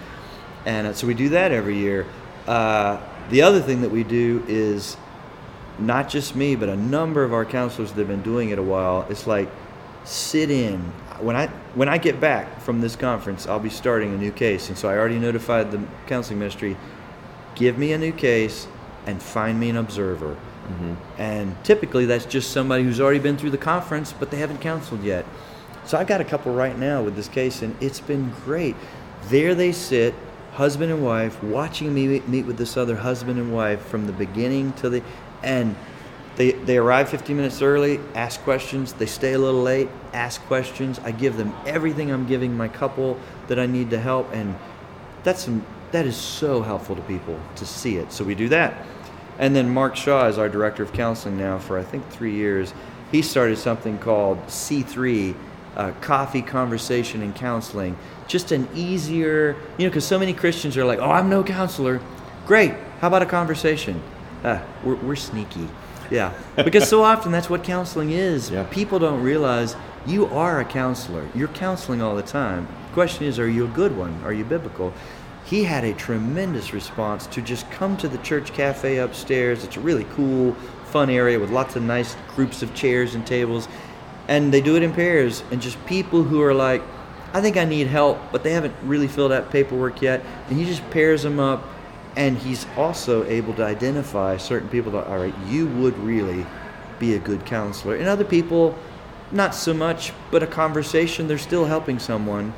And 0.66 0.86
uh, 0.86 0.92
so 0.92 1.06
we 1.06 1.14
do 1.14 1.30
that 1.30 1.52
every 1.52 1.76
year. 1.76 2.06
Uh, 2.46 3.00
the 3.30 3.42
other 3.42 3.60
thing 3.60 3.82
that 3.82 3.90
we 3.90 4.04
do 4.04 4.44
is 4.48 4.96
not 5.78 6.08
just 6.08 6.34
me, 6.34 6.56
but 6.56 6.68
a 6.68 6.76
number 6.76 7.22
of 7.22 7.32
our 7.32 7.44
counselors 7.44 7.92
that 7.92 7.98
have 7.98 8.08
been 8.08 8.22
doing 8.22 8.50
it 8.50 8.58
a 8.58 8.62
while. 8.62 9.06
It's 9.08 9.26
like 9.26 9.48
sit 10.04 10.50
in. 10.50 10.92
When 11.20 11.36
I 11.36 11.46
when 11.74 11.88
I 11.88 11.98
get 11.98 12.20
back 12.20 12.60
from 12.60 12.80
this 12.80 12.96
conference, 12.96 13.46
I'll 13.46 13.60
be 13.60 13.70
starting 13.70 14.14
a 14.14 14.16
new 14.16 14.30
case, 14.30 14.68
and 14.68 14.78
so 14.78 14.88
I 14.88 14.96
already 14.96 15.18
notified 15.18 15.70
the 15.70 15.82
counseling 16.06 16.38
ministry. 16.38 16.76
Give 17.54 17.76
me 17.76 17.92
a 17.92 17.98
new 17.98 18.12
case 18.12 18.68
and 19.06 19.22
find 19.22 19.58
me 19.58 19.70
an 19.70 19.76
observer. 19.76 20.34
Mm-hmm. 20.34 20.94
And 21.18 21.64
typically, 21.64 22.06
that's 22.06 22.26
just 22.26 22.50
somebody 22.50 22.84
who's 22.84 23.00
already 23.00 23.18
been 23.18 23.36
through 23.36 23.50
the 23.50 23.58
conference, 23.58 24.12
but 24.12 24.30
they 24.30 24.36
haven't 24.36 24.60
counseled 24.60 25.02
yet. 25.02 25.24
So 25.84 25.96
I've 25.96 26.06
got 26.06 26.20
a 26.20 26.24
couple 26.24 26.52
right 26.52 26.78
now 26.78 27.02
with 27.02 27.16
this 27.16 27.28
case, 27.28 27.62
and 27.62 27.74
it's 27.82 28.00
been 28.00 28.30
great. 28.44 28.76
There 29.24 29.54
they 29.54 29.72
sit, 29.72 30.14
husband 30.52 30.92
and 30.92 31.02
wife, 31.02 31.42
watching 31.42 31.94
me 31.94 32.20
meet 32.20 32.44
with 32.44 32.58
this 32.58 32.76
other 32.76 32.96
husband 32.96 33.38
and 33.38 33.52
wife 33.52 33.80
from 33.86 34.06
the 34.06 34.12
beginning 34.12 34.72
to 34.74 34.90
the 34.90 35.02
and 35.42 35.74
they, 36.38 36.52
they 36.52 36.76
arrive 36.76 37.08
15 37.08 37.36
minutes 37.36 37.62
early, 37.62 37.98
ask 38.14 38.40
questions. 38.42 38.92
They 38.92 39.06
stay 39.06 39.32
a 39.32 39.38
little 39.40 39.60
late, 39.60 39.88
ask 40.12 40.40
questions. 40.42 41.00
I 41.00 41.10
give 41.10 41.36
them 41.36 41.52
everything 41.66 42.12
I'm 42.12 42.28
giving 42.28 42.56
my 42.56 42.68
couple 42.68 43.18
that 43.48 43.58
I 43.58 43.66
need 43.66 43.90
to 43.90 43.98
help, 43.98 44.32
and 44.32 44.54
that's 45.24 45.42
some, 45.44 45.66
that 45.90 46.06
is 46.06 46.16
so 46.16 46.62
helpful 46.62 46.94
to 46.94 47.02
people 47.02 47.40
to 47.56 47.66
see 47.66 47.96
it. 47.96 48.12
So 48.12 48.22
we 48.22 48.36
do 48.36 48.48
that. 48.50 48.86
And 49.40 49.54
then 49.54 49.68
Mark 49.68 49.96
Shaw 49.96 50.28
is 50.28 50.38
our 50.38 50.48
director 50.48 50.84
of 50.84 50.92
counseling 50.92 51.36
now 51.36 51.58
for 51.58 51.76
I 51.76 51.82
think 51.82 52.08
three 52.08 52.36
years. 52.36 52.72
He 53.10 53.20
started 53.20 53.58
something 53.58 53.98
called 53.98 54.38
C3, 54.46 55.34
uh, 55.76 55.90
Coffee, 56.00 56.42
Conversation, 56.42 57.20
and 57.20 57.34
Counseling. 57.34 57.96
Just 58.28 58.52
an 58.52 58.68
easier, 58.76 59.56
you 59.76 59.86
know, 59.86 59.90
because 59.90 60.06
so 60.06 60.20
many 60.20 60.34
Christians 60.34 60.76
are 60.76 60.84
like, 60.84 61.00
oh, 61.00 61.10
I'm 61.10 61.28
no 61.28 61.42
counselor. 61.42 62.00
Great. 62.46 62.74
How 63.00 63.08
about 63.08 63.22
a 63.22 63.26
conversation? 63.26 64.00
Ah, 64.44 64.62
we're, 64.84 64.94
we're 64.94 65.16
sneaky. 65.16 65.66
Yeah. 66.10 66.32
Because 66.56 66.88
so 66.88 67.02
often 67.02 67.32
that's 67.32 67.50
what 67.50 67.64
counseling 67.64 68.10
is. 68.10 68.50
Yeah. 68.50 68.64
People 68.64 68.98
don't 68.98 69.22
realize 69.22 69.76
you 70.06 70.26
are 70.26 70.60
a 70.60 70.64
counselor. 70.64 71.28
You're 71.34 71.48
counseling 71.48 72.00
all 72.00 72.16
the 72.16 72.22
time. 72.22 72.66
question 72.92 73.26
is, 73.26 73.38
are 73.38 73.48
you 73.48 73.64
a 73.64 73.68
good 73.68 73.96
one? 73.96 74.22
Are 74.24 74.32
you 74.32 74.44
biblical? 74.44 74.92
He 75.44 75.64
had 75.64 75.84
a 75.84 75.94
tremendous 75.94 76.72
response 76.72 77.26
to 77.28 77.40
just 77.40 77.70
come 77.70 77.96
to 77.98 78.08
the 78.08 78.18
church 78.18 78.52
cafe 78.52 78.98
upstairs. 78.98 79.64
It's 79.64 79.76
a 79.76 79.80
really 79.80 80.04
cool, 80.12 80.54
fun 80.84 81.10
area 81.10 81.38
with 81.38 81.50
lots 81.50 81.76
of 81.76 81.82
nice 81.82 82.16
groups 82.34 82.62
of 82.62 82.74
chairs 82.74 83.14
and 83.14 83.26
tables. 83.26 83.68
And 84.28 84.52
they 84.52 84.60
do 84.60 84.76
it 84.76 84.82
in 84.82 84.92
pairs. 84.92 85.42
And 85.50 85.60
just 85.60 85.84
people 85.86 86.22
who 86.22 86.42
are 86.42 86.54
like, 86.54 86.82
I 87.32 87.40
think 87.40 87.56
I 87.56 87.64
need 87.64 87.86
help, 87.86 88.18
but 88.32 88.42
they 88.42 88.52
haven't 88.52 88.74
really 88.82 89.08
filled 89.08 89.32
out 89.32 89.50
paperwork 89.50 90.00
yet. 90.02 90.22
And 90.48 90.58
he 90.58 90.64
just 90.64 90.88
pairs 90.90 91.22
them 91.22 91.40
up. 91.40 91.64
And 92.18 92.36
he's 92.36 92.66
also 92.76 93.24
able 93.26 93.54
to 93.54 93.64
identify 93.64 94.36
certain 94.38 94.68
people 94.68 94.90
that, 94.92 95.06
all 95.06 95.18
right, 95.18 95.34
you 95.46 95.68
would 95.68 95.96
really 95.98 96.44
be 96.98 97.14
a 97.14 97.18
good 97.20 97.46
counselor. 97.46 97.94
And 97.94 98.08
other 98.08 98.24
people, 98.24 98.76
not 99.30 99.54
so 99.54 99.72
much, 99.72 100.12
but 100.32 100.42
a 100.42 100.46
conversation, 100.46 101.28
they're 101.28 101.38
still 101.38 101.64
helping 101.64 102.00
someone. 102.00 102.52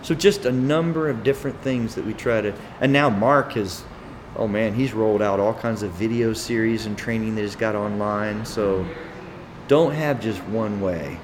So 0.00 0.14
just 0.14 0.46
a 0.46 0.52
number 0.52 1.10
of 1.10 1.22
different 1.22 1.60
things 1.60 1.94
that 1.94 2.06
we 2.06 2.14
try 2.14 2.40
to. 2.40 2.54
And 2.80 2.90
now 2.90 3.10
Mark 3.10 3.52
has, 3.52 3.84
oh 4.34 4.48
man, 4.48 4.72
he's 4.72 4.94
rolled 4.94 5.20
out 5.20 5.40
all 5.40 5.52
kinds 5.52 5.82
of 5.82 5.90
video 5.90 6.32
series 6.32 6.86
and 6.86 6.96
training 6.96 7.34
that 7.34 7.42
he's 7.42 7.54
got 7.54 7.74
online. 7.74 8.46
So 8.46 8.86
don't 9.68 9.92
have 9.92 10.22
just 10.22 10.42
one 10.44 10.80
way. 10.80 11.18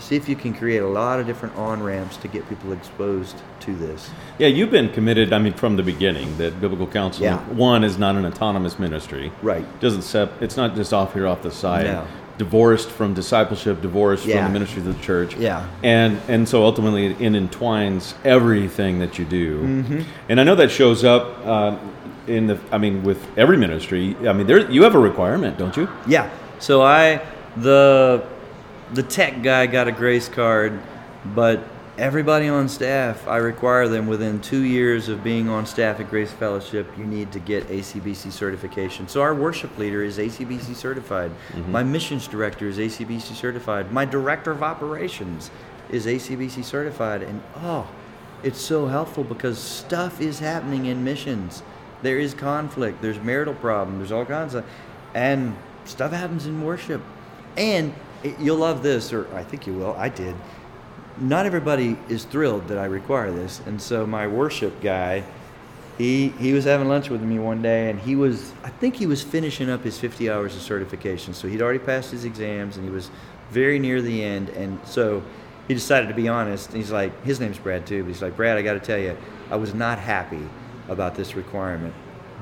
See 0.00 0.16
if 0.16 0.28
you 0.28 0.36
can 0.36 0.54
create 0.54 0.78
a 0.82 0.86
lot 0.88 1.20
of 1.20 1.26
different 1.26 1.56
on 1.56 1.82
ramps 1.82 2.16
to 2.18 2.28
get 2.28 2.48
people 2.48 2.72
exposed 2.72 3.36
to 3.60 3.74
this. 3.74 4.10
Yeah, 4.38 4.48
you've 4.48 4.70
been 4.70 4.90
committed. 4.92 5.32
I 5.32 5.38
mean, 5.38 5.52
from 5.52 5.76
the 5.76 5.82
beginning, 5.82 6.36
that 6.38 6.60
biblical 6.60 6.86
counseling 6.86 7.30
Yeah. 7.30 7.38
one 7.54 7.84
is 7.84 7.98
not 7.98 8.16
an 8.16 8.24
autonomous 8.26 8.78
ministry. 8.78 9.32
Right. 9.42 9.64
Doesn't 9.80 10.02
sep- 10.02 10.40
It's 10.42 10.56
not 10.56 10.74
just 10.74 10.92
off 10.92 11.12
here 11.14 11.26
off 11.26 11.42
the 11.42 11.50
side. 11.50 11.86
No. 11.86 12.04
Divorced 12.38 12.88
from 12.90 13.12
discipleship, 13.12 13.82
divorced 13.82 14.24
from 14.24 14.44
the 14.44 14.48
ministry 14.48 14.80
of 14.80 14.86
the 14.86 15.02
church. 15.02 15.36
Yeah. 15.36 15.66
And 15.82 16.18
and 16.26 16.48
so 16.48 16.64
ultimately 16.64 17.06
it 17.06 17.20
entwines 17.34 18.14
everything 18.24 18.98
that 19.00 19.18
you 19.18 19.26
do. 19.26 19.60
Mm-hmm. 19.62 20.00
And 20.30 20.40
I 20.40 20.44
know 20.44 20.54
that 20.54 20.70
shows 20.70 21.04
up 21.04 21.36
uh, 21.44 21.76
in 22.26 22.46
the. 22.46 22.58
I 22.72 22.78
mean, 22.78 23.02
with 23.02 23.18
every 23.36 23.58
ministry. 23.58 24.16
I 24.26 24.32
mean, 24.32 24.46
there 24.46 24.70
you 24.70 24.84
have 24.84 24.94
a 24.94 24.98
requirement, 24.98 25.58
don't 25.58 25.76
you? 25.76 25.86
Yeah. 26.06 26.30
So 26.60 26.80
I 26.82 27.20
the 27.58 28.22
the 28.92 29.02
tech 29.02 29.42
guy 29.42 29.66
got 29.66 29.88
a 29.88 29.92
grace 29.92 30.28
card, 30.28 30.80
but 31.34 31.62
everybody 31.98 32.48
on 32.48 32.68
staff, 32.68 33.28
I 33.28 33.36
require 33.36 33.86
them 33.86 34.06
within 34.06 34.40
two 34.40 34.64
years 34.64 35.08
of 35.08 35.22
being 35.22 35.48
on 35.48 35.66
staff 35.66 36.00
at 36.00 36.08
Grace 36.08 36.32
Fellowship, 36.32 36.86
you 36.96 37.04
need 37.04 37.30
to 37.32 37.38
get 37.38 37.68
ACBC 37.68 38.32
certification. 38.32 39.06
So 39.06 39.20
our 39.20 39.34
worship 39.34 39.76
leader 39.78 40.02
is 40.02 40.18
ACBC 40.18 40.74
certified. 40.74 41.30
Mm-hmm. 41.52 41.70
My 41.70 41.82
missions 41.82 42.26
director 42.26 42.68
is 42.68 42.78
ACBC 42.78 43.34
certified. 43.34 43.92
My 43.92 44.04
director 44.04 44.50
of 44.50 44.62
operations 44.62 45.50
is 45.90 46.06
ACBC 46.06 46.64
certified. 46.64 47.22
And 47.22 47.42
oh, 47.56 47.88
it's 48.42 48.60
so 48.60 48.86
helpful 48.86 49.22
because 49.22 49.58
stuff 49.58 50.20
is 50.20 50.38
happening 50.38 50.86
in 50.86 51.04
missions. 51.04 51.62
There 52.02 52.18
is 52.18 52.32
conflict, 52.32 53.02
there's 53.02 53.20
marital 53.20 53.54
problems, 53.54 53.98
there's 53.98 54.12
all 54.12 54.24
kinds 54.24 54.54
of, 54.54 54.64
and 55.12 55.54
stuff 55.84 56.12
happens 56.12 56.46
in 56.46 56.62
worship. 56.62 57.02
And 57.58 57.92
you'll 58.38 58.58
love 58.58 58.82
this, 58.82 59.12
or 59.12 59.32
I 59.34 59.42
think 59.44 59.66
you 59.66 59.74
will. 59.74 59.94
I 59.96 60.08
did. 60.08 60.34
Not 61.18 61.46
everybody 61.46 61.96
is 62.08 62.24
thrilled 62.24 62.68
that 62.68 62.78
I 62.78 62.86
require 62.86 63.30
this, 63.30 63.60
and 63.66 63.80
so 63.80 64.06
my 64.06 64.26
worship 64.26 64.80
guy, 64.80 65.24
he 65.98 66.28
he 66.28 66.52
was 66.52 66.64
having 66.64 66.88
lunch 66.88 67.10
with 67.10 67.22
me 67.22 67.38
one 67.38 67.62
day, 67.62 67.90
and 67.90 68.00
he 68.00 68.16
was 68.16 68.52
I 68.64 68.70
think 68.70 68.96
he 68.96 69.06
was 69.06 69.22
finishing 69.22 69.68
up 69.68 69.84
his 69.84 69.98
50 69.98 70.30
hours 70.30 70.56
of 70.56 70.62
certification. 70.62 71.34
So 71.34 71.48
he'd 71.48 71.62
already 71.62 71.78
passed 71.78 72.10
his 72.10 72.24
exams, 72.24 72.76
and 72.76 72.84
he 72.84 72.90
was 72.90 73.10
very 73.50 73.78
near 73.78 74.00
the 74.00 74.22
end, 74.22 74.48
and 74.50 74.78
so 74.86 75.22
he 75.68 75.74
decided 75.74 76.08
to 76.08 76.14
be 76.14 76.28
honest. 76.28 76.72
He's 76.72 76.90
like, 76.90 77.24
his 77.24 77.38
name's 77.40 77.58
Brad 77.58 77.86
too, 77.86 78.02
but 78.02 78.08
he's 78.08 78.22
like, 78.22 78.36
Brad, 78.36 78.56
I 78.56 78.62
got 78.62 78.74
to 78.74 78.80
tell 78.80 78.98
you, 78.98 79.16
I 79.50 79.56
was 79.56 79.74
not 79.74 79.98
happy 79.98 80.48
about 80.88 81.14
this 81.14 81.36
requirement, 81.36 81.94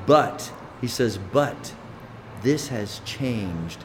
but 0.07 0.53
he 0.81 0.87
says, 0.87 1.19
but 1.19 1.75
this 2.43 2.69
has 2.69 3.01
changed 3.05 3.85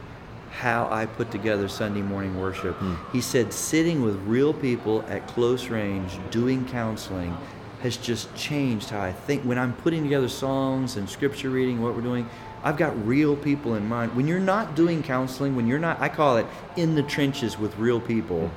how 0.53 0.87
I 0.91 1.05
put 1.07 1.31
together 1.31 1.67
Sunday 1.67 2.01
morning 2.01 2.39
worship. 2.39 2.77
He 3.11 3.21
said, 3.21 3.51
sitting 3.51 4.01
with 4.01 4.15
real 4.17 4.53
people 4.53 5.03
at 5.09 5.27
close 5.27 5.67
range, 5.67 6.17
doing 6.29 6.65
counseling, 6.65 7.35
has 7.81 7.97
just 7.97 8.33
changed 8.35 8.89
how 8.91 9.01
I 9.01 9.11
think. 9.11 9.43
When 9.43 9.57
I'm 9.57 9.73
putting 9.73 10.03
together 10.03 10.29
songs 10.29 10.95
and 10.95 11.09
scripture 11.09 11.49
reading, 11.49 11.81
what 11.81 11.95
we're 11.95 12.01
doing, 12.01 12.29
I've 12.63 12.77
got 12.77 13.05
real 13.05 13.35
people 13.35 13.75
in 13.75 13.89
mind. 13.89 14.15
When 14.15 14.25
you're 14.25 14.39
not 14.39 14.75
doing 14.75 15.03
counseling, 15.03 15.55
when 15.55 15.67
you're 15.67 15.79
not, 15.79 15.99
I 15.99 16.07
call 16.07 16.37
it 16.37 16.45
in 16.77 16.95
the 16.95 17.03
trenches 17.03 17.59
with 17.59 17.77
real 17.77 17.99
people, 17.99 18.49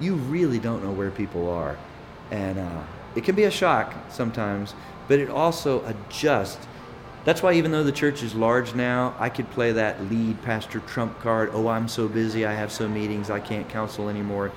you 0.00 0.16
really 0.16 0.58
don't 0.58 0.82
know 0.82 0.90
where 0.90 1.10
people 1.10 1.48
are. 1.48 1.78
And 2.30 2.58
uh, 2.58 2.82
it 3.14 3.24
can 3.24 3.34
be 3.34 3.44
a 3.44 3.50
shock 3.50 3.94
sometimes, 4.10 4.74
but 5.08 5.18
it 5.18 5.30
also 5.30 5.82
adjusts. 5.86 6.66
That's 7.24 7.42
why, 7.42 7.52
even 7.52 7.70
though 7.70 7.84
the 7.84 7.92
church 7.92 8.22
is 8.22 8.34
large 8.34 8.74
now, 8.74 9.14
I 9.18 9.28
could 9.28 9.48
play 9.50 9.72
that 9.72 10.10
lead 10.10 10.42
Pastor 10.42 10.80
Trump 10.80 11.20
card. 11.20 11.50
Oh, 11.52 11.68
I'm 11.68 11.86
so 11.86 12.08
busy. 12.08 12.44
I 12.44 12.52
have 12.52 12.72
so 12.72 12.88
meetings. 12.88 13.30
I 13.30 13.38
can't 13.38 13.68
counsel 13.68 14.08
anymore. 14.08 14.50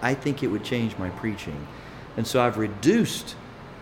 I 0.00 0.14
think 0.14 0.42
it 0.42 0.48
would 0.48 0.64
change 0.64 0.96
my 0.98 1.10
preaching. 1.10 1.66
And 2.16 2.26
so 2.26 2.40
I've 2.40 2.58
reduced 2.58 3.34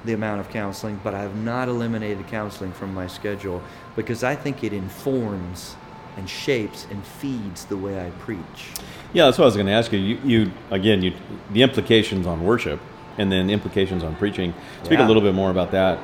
the 0.05 0.15
amount 0.15 0.41
of 0.41 0.49
counseling, 0.49 0.99
but 1.05 1.15
I 1.15 1.21
have 1.21 1.37
not 1.37 1.69
eliminated 1.69 2.27
counseling 2.29 2.73
from 2.73 2.95
my 2.95 3.07
schedule 3.07 3.63
because 3.97 4.25
I 4.25 4.35
think 4.37 4.65
it 4.65 4.73
informs 4.73 5.77
and 6.17 6.29
shapes 6.29 6.87
and 6.91 7.05
feeds 7.05 7.67
the 7.67 7.77
way 7.77 8.05
I 8.05 8.11
preach. 8.11 8.73
Yeah, 9.13 9.27
that's 9.27 9.39
what 9.39 9.45
I 9.45 9.47
was 9.47 9.55
going 9.55 9.67
to 9.67 9.73
ask 9.73 9.93
you. 9.93 9.99
You, 9.99 10.19
you 10.25 10.53
again, 10.71 11.03
you 11.03 11.13
the 11.51 11.63
implications 11.63 12.27
on 12.27 12.45
worship, 12.45 12.81
and 13.19 13.31
then 13.31 13.51
implications 13.51 14.03
on 14.03 14.15
preaching. 14.17 14.55
Speak 14.85 14.99
a 14.99 15.05
little 15.05 15.23
bit 15.23 15.35
more 15.35 15.51
about 15.51 15.73
that. 15.73 15.99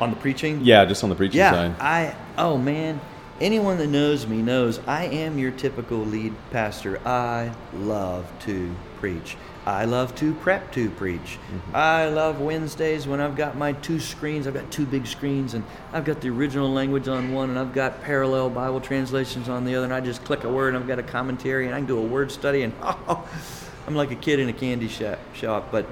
On 0.00 0.10
the 0.10 0.16
preaching? 0.16 0.60
Yeah, 0.64 0.84
just 0.84 1.04
on 1.04 1.10
the 1.10 1.16
preaching 1.16 1.38
Yeah, 1.38 1.52
side. 1.52 1.74
I 1.80 2.16
oh 2.38 2.56
man, 2.56 3.00
anyone 3.40 3.78
that 3.78 3.88
knows 3.88 4.26
me 4.26 4.42
knows 4.42 4.80
I 4.86 5.04
am 5.04 5.38
your 5.38 5.50
typical 5.50 5.98
lead 5.98 6.34
pastor. 6.50 7.00
I 7.06 7.52
love 7.74 8.30
to 8.46 8.74
preach. 8.98 9.36
I 9.66 9.84
love 9.84 10.14
to 10.16 10.32
prep 10.34 10.72
to 10.72 10.90
preach. 10.90 11.38
Mm-hmm. 11.52 11.76
I 11.76 12.08
love 12.08 12.40
Wednesdays 12.40 13.06
when 13.06 13.20
I've 13.20 13.36
got 13.36 13.58
my 13.58 13.72
two 13.74 14.00
screens. 14.00 14.46
I've 14.46 14.54
got 14.54 14.70
two 14.70 14.86
big 14.86 15.06
screens, 15.06 15.52
and 15.52 15.64
I've 15.92 16.04
got 16.04 16.22
the 16.22 16.30
original 16.30 16.72
language 16.72 17.08
on 17.08 17.32
one, 17.32 17.50
and 17.50 17.58
I've 17.58 17.74
got 17.74 18.02
parallel 18.02 18.48
Bible 18.48 18.80
translations 18.80 19.48
on 19.50 19.64
the 19.64 19.74
other. 19.74 19.84
And 19.84 19.92
I 19.92 20.00
just 20.00 20.24
click 20.24 20.44
a 20.44 20.48
word, 20.48 20.74
and 20.74 20.78
I've 20.78 20.88
got 20.88 20.98
a 20.98 21.02
commentary, 21.02 21.66
and 21.66 21.74
I 21.74 21.78
can 21.78 21.86
do 21.86 21.98
a 21.98 22.02
word 22.02 22.32
study, 22.32 22.62
and 22.62 22.72
oh, 22.82 23.28
I'm 23.86 23.94
like 23.94 24.10
a 24.10 24.16
kid 24.16 24.38
in 24.38 24.48
a 24.48 24.52
candy 24.52 24.88
shop. 24.88 25.68
But 25.70 25.86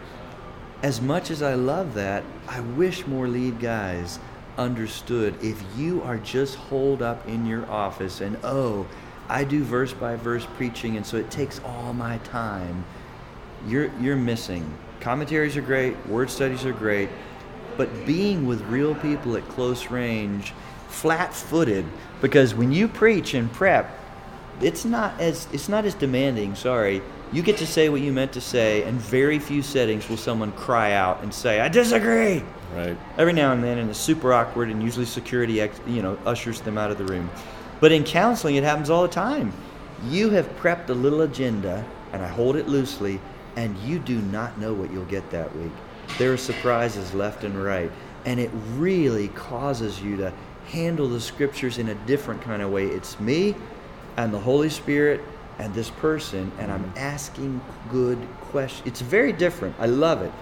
as 0.82 1.00
much 1.00 1.30
as 1.30 1.42
I 1.42 1.54
love 1.54 1.94
that, 1.94 2.22
I 2.46 2.60
wish 2.60 3.06
more 3.06 3.26
lead 3.26 3.58
guys 3.58 4.18
understood 4.56 5.34
if 5.42 5.62
you 5.76 6.02
are 6.02 6.18
just 6.18 6.56
holed 6.56 7.02
up 7.02 7.26
in 7.28 7.46
your 7.46 7.68
office 7.70 8.20
and 8.20 8.36
oh, 8.42 8.86
I 9.28 9.44
do 9.44 9.62
verse 9.62 9.92
by 9.92 10.16
verse 10.16 10.46
preaching 10.56 10.96
and 10.96 11.04
so 11.04 11.16
it 11.16 11.30
takes 11.30 11.60
all 11.60 11.92
my 11.92 12.18
time, 12.18 12.84
you're 13.66 13.90
you're 14.00 14.16
missing. 14.16 14.72
Commentaries 15.00 15.56
are 15.56 15.62
great, 15.62 15.94
word 16.06 16.30
studies 16.30 16.64
are 16.64 16.72
great, 16.72 17.08
but 17.76 17.88
being 18.06 18.46
with 18.46 18.60
real 18.62 18.94
people 18.96 19.36
at 19.36 19.46
close 19.48 19.90
range, 19.90 20.52
flat-footed 20.88 21.84
because 22.20 22.54
when 22.54 22.72
you 22.72 22.88
preach 22.88 23.34
and 23.34 23.52
prep, 23.52 23.90
it's 24.60 24.84
not 24.84 25.20
as 25.20 25.46
it's 25.52 25.68
not 25.68 25.84
as 25.84 25.94
demanding. 25.94 26.54
Sorry, 26.54 27.02
you 27.32 27.42
get 27.42 27.56
to 27.58 27.66
say 27.66 27.88
what 27.88 28.00
you 28.00 28.12
meant 28.12 28.32
to 28.32 28.40
say, 28.40 28.82
and 28.84 29.00
very 29.00 29.38
few 29.38 29.62
settings 29.62 30.08
will 30.08 30.16
someone 30.16 30.52
cry 30.52 30.92
out 30.92 31.22
and 31.22 31.32
say, 31.32 31.60
"I 31.60 31.68
disagree." 31.68 32.42
Right. 32.74 32.96
Every 33.16 33.32
now 33.32 33.52
and 33.52 33.62
then, 33.62 33.78
and 33.78 33.90
it's 33.90 33.98
super 33.98 34.32
awkward, 34.32 34.70
and 34.70 34.82
usually 34.82 35.06
security, 35.06 35.60
ex- 35.60 35.80
you 35.86 36.02
know, 36.02 36.18
ushers 36.26 36.60
them 36.60 36.76
out 36.78 36.90
of 36.90 36.98
the 36.98 37.04
room. 37.04 37.30
But 37.80 37.92
in 37.92 38.04
counseling, 38.04 38.56
it 38.56 38.64
happens 38.64 38.90
all 38.90 39.02
the 39.02 39.08
time. 39.08 39.52
You 40.08 40.30
have 40.30 40.48
prepped 40.58 40.90
a 40.90 40.94
little 40.94 41.22
agenda, 41.22 41.84
and 42.12 42.22
I 42.22 42.28
hold 42.28 42.56
it 42.56 42.68
loosely, 42.68 43.20
and 43.56 43.76
you 43.78 43.98
do 43.98 44.18
not 44.18 44.58
know 44.58 44.72
what 44.72 44.92
you'll 44.92 45.04
get 45.04 45.30
that 45.30 45.54
week. 45.56 45.72
There 46.18 46.32
are 46.32 46.38
surprises 46.38 47.14
left 47.14 47.44
and 47.44 47.62
right, 47.62 47.90
and 48.24 48.38
it 48.40 48.50
really 48.76 49.28
causes 49.28 50.00
you 50.00 50.16
to 50.18 50.32
handle 50.70 51.08
the 51.08 51.20
scriptures 51.20 51.78
in 51.78 51.88
a 51.88 51.94
different 51.94 52.42
kind 52.42 52.62
of 52.62 52.70
way. 52.70 52.86
It's 52.86 53.18
me 53.20 53.54
and 54.16 54.32
the 54.32 54.38
Holy 54.38 54.68
Spirit 54.68 55.20
and 55.58 55.74
this 55.74 55.90
person, 55.90 56.52
and 56.58 56.70
I'm 56.70 56.92
asking 56.96 57.60
good 57.90 58.18
questions. 58.42 58.86
It's 58.86 59.00
very 59.00 59.32
different. 59.32 59.74
I 59.78 59.86
love 59.86 60.22
it, 60.22 60.32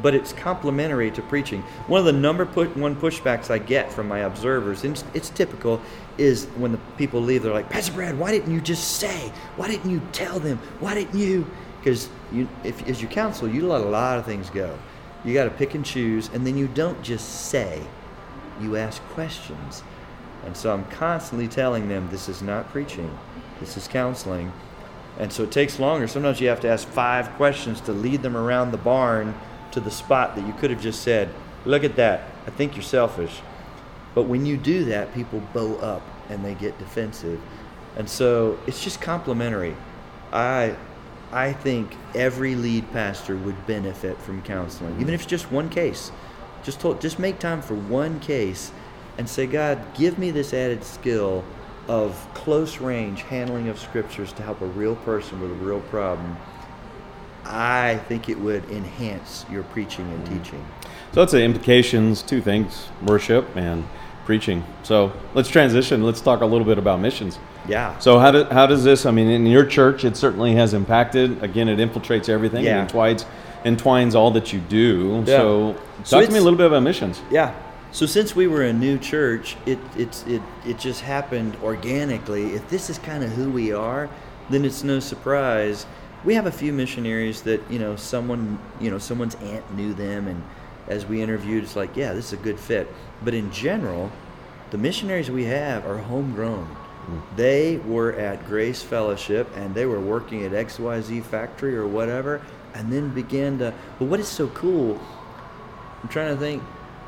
but 0.00 0.14
it's 0.14 0.32
complementary 0.32 1.10
to 1.10 1.22
preaching. 1.22 1.62
One 1.86 2.00
of 2.00 2.06
the 2.06 2.12
number 2.12 2.46
put 2.46 2.74
one 2.76 2.96
pushbacks 2.96 3.50
I 3.50 3.58
get 3.58 3.92
from 3.92 4.08
my 4.08 4.20
observers, 4.20 4.84
and 4.84 4.94
it's, 4.96 5.04
it's 5.14 5.30
typical, 5.30 5.80
is 6.18 6.46
when 6.56 6.72
the 6.72 6.78
people 6.96 7.20
leave, 7.20 7.42
they're 7.42 7.52
like, 7.52 7.68
Pastor 7.68 7.92
Brad, 7.92 8.18
why 8.18 8.30
didn't 8.30 8.52
you 8.52 8.60
just 8.60 8.98
say? 8.98 9.32
Why 9.56 9.68
didn't 9.68 9.90
you 9.90 10.00
tell 10.12 10.38
them? 10.38 10.58
Why 10.80 10.94
didn't 10.94 11.18
you? 11.18 11.46
Because 11.78 12.08
you, 12.32 12.48
if 12.64 12.86
as 12.88 13.02
you 13.02 13.08
counsel, 13.08 13.48
you 13.48 13.66
let 13.66 13.80
a 13.80 13.84
lot 13.84 14.18
of 14.18 14.24
things 14.24 14.48
go. 14.50 14.78
You 15.24 15.34
got 15.34 15.44
to 15.44 15.50
pick 15.50 15.74
and 15.74 15.84
choose, 15.84 16.30
and 16.32 16.46
then 16.46 16.56
you 16.56 16.68
don't 16.68 17.00
just 17.02 17.46
say. 17.48 17.82
You 18.60 18.76
ask 18.76 19.02
questions. 19.08 19.82
And 20.44 20.56
so 20.56 20.72
I'm 20.72 20.84
constantly 20.86 21.48
telling 21.48 21.88
them 21.88 22.08
this 22.10 22.28
is 22.28 22.42
not 22.42 22.68
preaching, 22.70 23.16
this 23.62 23.76
is 23.76 23.88
counseling. 23.88 24.52
And 25.18 25.32
so 25.32 25.42
it 25.42 25.52
takes 25.52 25.78
longer. 25.78 26.06
Sometimes 26.06 26.40
you 26.40 26.48
have 26.48 26.60
to 26.60 26.68
ask 26.68 26.86
five 26.88 27.30
questions 27.32 27.80
to 27.82 27.92
lead 27.92 28.22
them 28.22 28.36
around 28.36 28.72
the 28.72 28.78
barn 28.78 29.34
to 29.72 29.80
the 29.80 29.90
spot 29.90 30.36
that 30.36 30.46
you 30.46 30.52
could 30.54 30.70
have 30.70 30.80
just 30.80 31.02
said, 31.02 31.28
Look 31.64 31.84
at 31.84 31.94
that. 31.96 32.28
I 32.46 32.50
think 32.50 32.74
you're 32.74 32.82
selfish. 32.82 33.40
But 34.14 34.24
when 34.24 34.44
you 34.44 34.56
do 34.56 34.84
that, 34.86 35.14
people 35.14 35.40
bow 35.54 35.76
up 35.76 36.02
and 36.28 36.44
they 36.44 36.54
get 36.54 36.76
defensive. 36.78 37.40
And 37.96 38.08
so 38.08 38.58
it's 38.66 38.82
just 38.82 39.00
complimentary. 39.00 39.76
I 40.32 40.76
I 41.32 41.52
think 41.52 41.96
every 42.14 42.54
lead 42.54 42.92
pastor 42.92 43.36
would 43.36 43.66
benefit 43.66 44.18
from 44.18 44.42
counseling, 44.42 45.00
even 45.00 45.14
if 45.14 45.22
it's 45.22 45.30
just 45.30 45.50
one 45.50 45.70
case. 45.70 46.12
Just 46.62 46.80
told, 46.80 47.00
just 47.00 47.18
make 47.18 47.38
time 47.38 47.62
for 47.62 47.74
one 47.74 48.20
case 48.20 48.70
and 49.18 49.28
say, 49.28 49.46
God, 49.46 49.80
give 49.94 50.18
me 50.18 50.30
this 50.30 50.52
added 50.52 50.84
skill 50.84 51.42
of 51.88 52.14
close 52.34 52.78
range 52.78 53.22
handling 53.22 53.68
of 53.68 53.78
scriptures 53.78 54.32
to 54.34 54.42
help 54.42 54.60
a 54.60 54.66
real 54.66 54.96
person 54.96 55.40
with 55.40 55.50
a 55.50 55.54
real 55.54 55.80
problem. 55.80 56.36
I 57.44 58.00
think 58.08 58.28
it 58.28 58.38
would 58.38 58.64
enhance 58.70 59.44
your 59.50 59.64
preaching 59.64 60.04
and 60.12 60.24
mm. 60.24 60.38
teaching. 60.44 60.64
So 61.12 61.20
that's 61.20 61.32
the 61.32 61.42
implications. 61.42 62.22
Two 62.22 62.40
things: 62.40 62.88
worship 63.04 63.56
and 63.56 63.84
preaching. 64.24 64.64
So 64.82 65.12
let's 65.34 65.48
transition. 65.48 66.04
Let's 66.04 66.20
talk 66.20 66.40
a 66.40 66.46
little 66.46 66.66
bit 66.66 66.78
about 66.78 67.00
missions. 67.00 67.38
Yeah. 67.68 67.98
So 67.98 68.18
how, 68.18 68.30
do, 68.30 68.44
how 68.44 68.66
does 68.66 68.82
this? 68.84 69.06
I 69.06 69.10
mean, 69.10 69.28
in 69.28 69.46
your 69.46 69.64
church, 69.64 70.04
it 70.04 70.16
certainly 70.16 70.54
has 70.54 70.74
impacted. 70.74 71.42
Again, 71.42 71.68
it 71.68 71.78
infiltrates 71.78 72.28
everything. 72.28 72.64
Yeah. 72.64 72.78
It 72.78 72.82
entwines, 72.82 73.24
entwines 73.64 74.14
all 74.14 74.30
that 74.32 74.52
you 74.52 74.60
do. 74.60 75.22
Yeah. 75.26 75.38
So 75.38 75.76
So 76.04 76.18
talk 76.18 76.26
to 76.26 76.32
me 76.32 76.38
a 76.38 76.42
little 76.42 76.56
bit 76.56 76.66
about 76.66 76.82
missions. 76.82 77.20
Yeah. 77.30 77.54
So 77.92 78.06
since 78.06 78.34
we 78.34 78.46
were 78.46 78.62
a 78.62 78.72
new 78.72 78.98
church, 78.98 79.56
it 79.66 79.78
it's 79.96 80.24
it 80.26 80.40
it 80.66 80.78
just 80.78 81.02
happened 81.02 81.56
organically. 81.62 82.54
If 82.54 82.66
this 82.70 82.88
is 82.88 82.98
kind 82.98 83.22
of 83.22 83.30
who 83.32 83.50
we 83.50 83.72
are, 83.72 84.08
then 84.48 84.64
it's 84.64 84.82
no 84.82 84.98
surprise. 84.98 85.84
We 86.24 86.34
have 86.34 86.46
a 86.46 86.52
few 86.52 86.72
missionaries 86.72 87.42
that 87.42 87.60
you 87.70 87.78
know 87.78 87.96
someone 87.96 88.58
you 88.80 88.90
know 88.90 88.98
someone's 88.98 89.34
aunt 89.36 89.74
knew 89.76 89.92
them, 89.92 90.26
and 90.26 90.42
as 90.88 91.04
we 91.04 91.20
interviewed, 91.20 91.64
it's 91.64 91.76
like 91.76 91.94
yeah, 91.94 92.14
this 92.14 92.28
is 92.28 92.32
a 92.32 92.42
good 92.42 92.58
fit. 92.58 92.90
But 93.22 93.34
in 93.34 93.52
general, 93.52 94.10
the 94.70 94.78
missionaries 94.78 95.30
we 95.30 95.44
have 95.44 95.84
are 95.84 95.98
homegrown. 95.98 96.64
Hmm. 96.64 97.36
They 97.36 97.76
were 97.76 98.14
at 98.14 98.46
Grace 98.46 98.82
Fellowship 98.82 99.50
and 99.54 99.74
they 99.74 99.84
were 99.84 100.00
working 100.00 100.44
at 100.44 100.52
XYZ 100.52 101.24
Factory 101.24 101.76
or 101.76 101.86
whatever, 101.86 102.40
and 102.72 102.90
then 102.90 103.10
began 103.10 103.58
to. 103.58 103.74
But 103.98 104.06
what 104.06 104.18
is 104.18 104.28
so 104.28 104.48
cool 104.48 104.98
I'm 106.02 106.08
trying 106.08 106.34
to 106.34 106.40
think. 106.40 106.62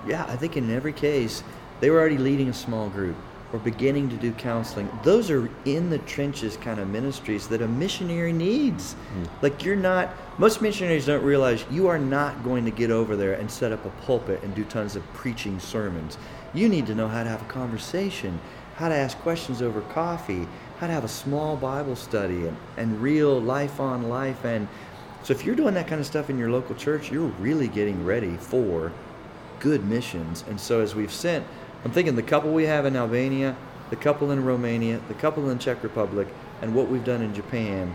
Yeah, 0.07 0.25
I 0.29 0.37
think 0.37 0.57
in 0.57 0.71
every 0.71 0.93
case, 0.93 1.43
they 1.81 1.91
were 1.91 1.99
already 1.99 2.19
leading 2.19 2.49
a 2.49 2.55
small 2.55 2.89
group 2.89 3.17
or 3.53 3.59
beginning 3.61 4.09
to 4.09 4.17
do 4.17 4.33
counseling. 4.33 4.91
Those 5.05 5.31
are 5.31 5.49
in 5.65 5.89
the 5.89 5.99
trenches 5.99 6.57
kind 6.57 6.81
of 6.81 6.89
ministries 6.89 7.47
that 7.49 7.63
a 7.63 7.69
missionary 7.69 8.33
needs. 8.33 8.95
Hmm. 8.95 9.25
Like, 9.43 9.65
you're 9.65 9.77
not, 9.77 10.11
most 10.39 10.61
missionaries 10.61 11.07
don't 11.07 11.23
realize 11.23 11.65
you 11.71 11.87
are 11.87 11.99
not 11.99 12.43
going 12.43 12.65
to 12.65 12.73
get 12.73 12.91
over 12.91 13.15
there 13.15 13.35
and 13.35 13.49
set 13.49 13.71
up 13.71 13.85
a 13.85 13.91
pulpit 14.05 14.43
and 14.43 14.55
do 14.57 14.65
tons 14.65 14.97
of 14.97 15.05
preaching 15.15 15.61
sermons. 15.61 16.19
You 16.53 16.69
need 16.69 16.87
to 16.87 16.97
know 16.97 17.07
how 17.07 17.23
to 17.23 17.29
have 17.29 17.43
a 17.43 17.47
conversation, 17.47 18.41
how 18.75 18.89
to 18.89 18.95
ask 18.95 19.17
questions 19.19 19.63
over 19.63 19.83
coffee, 19.83 20.49
how 20.79 20.89
to 20.89 20.93
have 20.93 21.05
a 21.05 21.09
small 21.09 21.57
Bible 21.57 21.95
study 21.95 22.49
and, 22.49 22.57
and 22.77 23.01
real 23.01 23.41
life 23.41 23.79
on 23.79 24.09
life. 24.09 24.45
And 24.45 24.67
so, 25.23 25.33
if 25.33 25.45
you're 25.45 25.55
doing 25.55 25.75
that 25.75 25.87
kind 25.87 26.01
of 26.01 26.07
stuff 26.07 26.29
in 26.29 26.39
your 26.39 26.51
local 26.51 26.75
church, 26.75 27.13
you're 27.13 27.29
really 27.39 27.69
getting 27.69 28.05
ready 28.05 28.37
for 28.37 28.93
good 29.65 29.85
missions. 29.85 30.45
And 30.47 30.61
so, 30.61 30.81
as 30.81 30.95
we've 30.95 31.11
sent, 31.11 31.47
I'm 31.85 31.91
thinking 31.91 32.17
the 32.17 32.23
couple 32.23 32.53
we 32.53 32.65
have 32.65 32.85
in 32.85 32.95
Albania, 32.95 33.57
the 33.89 33.97
couple 33.97 34.31
in 34.31 34.45
Romania, 34.45 35.01
the 35.09 35.15
couple 35.15 35.49
in 35.49 35.59
Czech 35.59 35.83
Republic, 35.83 36.29
and 36.61 36.75
what 36.75 36.89
we've 36.89 37.05
done 37.05 37.23
in 37.23 37.35
Japan 37.35 37.95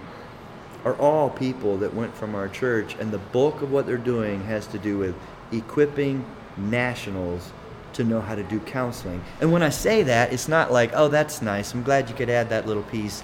are 0.84 0.96
all 0.96 1.30
people 1.30 1.78
that 1.78 1.94
went 1.94 2.16
from 2.16 2.34
our 2.34 2.50
church. 2.50 2.96
And 3.00 3.12
the 3.12 3.20
bulk 3.20 3.62
of 3.62 3.72
what 3.72 3.86
they're 3.86 3.98
doing 3.98 4.44
has 4.46 4.66
to 4.68 4.80
do 4.80 4.98
with 4.98 5.16
equipping 5.52 6.26
nationals 6.58 7.52
to 7.94 8.04
know 8.04 8.20
how 8.20 8.34
to 8.34 8.44
do 8.44 8.60
counseling. 8.62 9.22
And 9.40 9.52
when 9.52 9.62
I 9.62 9.70
say 9.70 10.02
that, 10.04 10.34
it's 10.34 10.48
not 10.48 10.72
like, 10.72 10.92
oh, 10.96 11.08
that's 11.08 11.42
nice. 11.42 11.74
I'm 11.74 11.84
glad 11.84 12.10
you 12.10 12.16
could 12.16 12.30
add 12.30 12.50
that 12.50 12.66
little 12.66 12.84
piece 12.84 13.24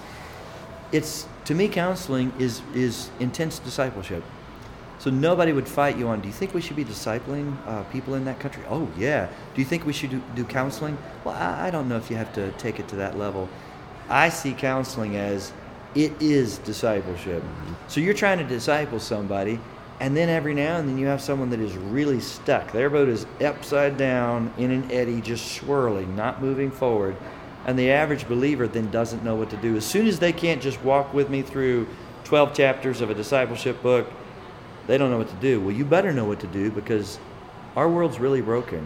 it's 0.92 1.26
to 1.44 1.54
me 1.54 1.68
counseling 1.68 2.32
is 2.38 2.62
is 2.74 3.10
intense 3.20 3.58
discipleship 3.58 4.22
so 4.98 5.10
nobody 5.10 5.52
would 5.52 5.68
fight 5.68 5.96
you 5.98 6.08
on 6.08 6.20
do 6.20 6.28
you 6.28 6.32
think 6.32 6.54
we 6.54 6.60
should 6.60 6.76
be 6.76 6.84
discipling 6.84 7.56
uh, 7.66 7.84
people 7.84 8.14
in 8.14 8.24
that 8.24 8.40
country? 8.40 8.62
Oh 8.68 8.88
yeah. 8.96 9.28
Do 9.54 9.60
you 9.60 9.66
think 9.66 9.84
we 9.84 9.92
should 9.92 10.10
do, 10.10 10.22
do 10.34 10.44
counseling? 10.44 10.96
Well 11.24 11.34
I, 11.34 11.68
I 11.68 11.70
don't 11.70 11.88
know 11.88 11.96
if 11.96 12.10
you 12.10 12.16
have 12.16 12.32
to 12.34 12.50
take 12.52 12.80
it 12.80 12.88
to 12.88 12.96
that 12.96 13.18
level. 13.18 13.48
I 14.08 14.28
see 14.28 14.52
counseling 14.52 15.16
as 15.16 15.52
it 15.94 16.12
is 16.20 16.58
discipleship. 16.58 17.42
So 17.88 18.00
you're 18.00 18.14
trying 18.14 18.38
to 18.38 18.44
disciple 18.44 19.00
somebody 19.00 19.60
and 19.98 20.16
then 20.16 20.28
every 20.28 20.54
now 20.54 20.76
and 20.76 20.88
then 20.88 20.98
you 20.98 21.06
have 21.06 21.20
someone 21.20 21.50
that 21.50 21.60
is 21.60 21.76
really 21.76 22.20
stuck. 22.20 22.72
Their 22.72 22.90
boat 22.90 23.08
is 23.08 23.26
upside 23.42 23.96
down 23.96 24.52
in 24.58 24.70
an 24.70 24.90
eddy 24.90 25.20
just 25.20 25.52
swirling 25.52 26.16
not 26.16 26.42
moving 26.42 26.70
forward 26.70 27.16
and 27.66 27.78
the 27.78 27.90
average 27.90 28.28
believer 28.28 28.68
then 28.68 28.90
doesn't 28.90 29.24
know 29.24 29.34
what 29.34 29.50
to 29.50 29.56
do. 29.56 29.76
As 29.76 29.84
soon 29.84 30.06
as 30.06 30.20
they 30.20 30.32
can't 30.32 30.62
just 30.62 30.82
walk 30.82 31.12
with 31.12 31.28
me 31.28 31.42
through 31.42 31.86
12 32.24 32.54
chapters 32.54 33.00
of 33.00 33.10
a 33.10 33.14
discipleship 33.14 33.82
book, 33.82 34.08
they 34.86 34.98
don't 34.98 35.10
know 35.10 35.18
what 35.18 35.28
to 35.28 35.36
do. 35.36 35.60
Well, 35.60 35.74
you 35.74 35.84
better 35.84 36.12
know 36.12 36.24
what 36.24 36.40
to 36.40 36.46
do 36.46 36.70
because 36.70 37.18
our 37.74 37.88
world's 37.88 38.18
really 38.18 38.40
broken. 38.40 38.78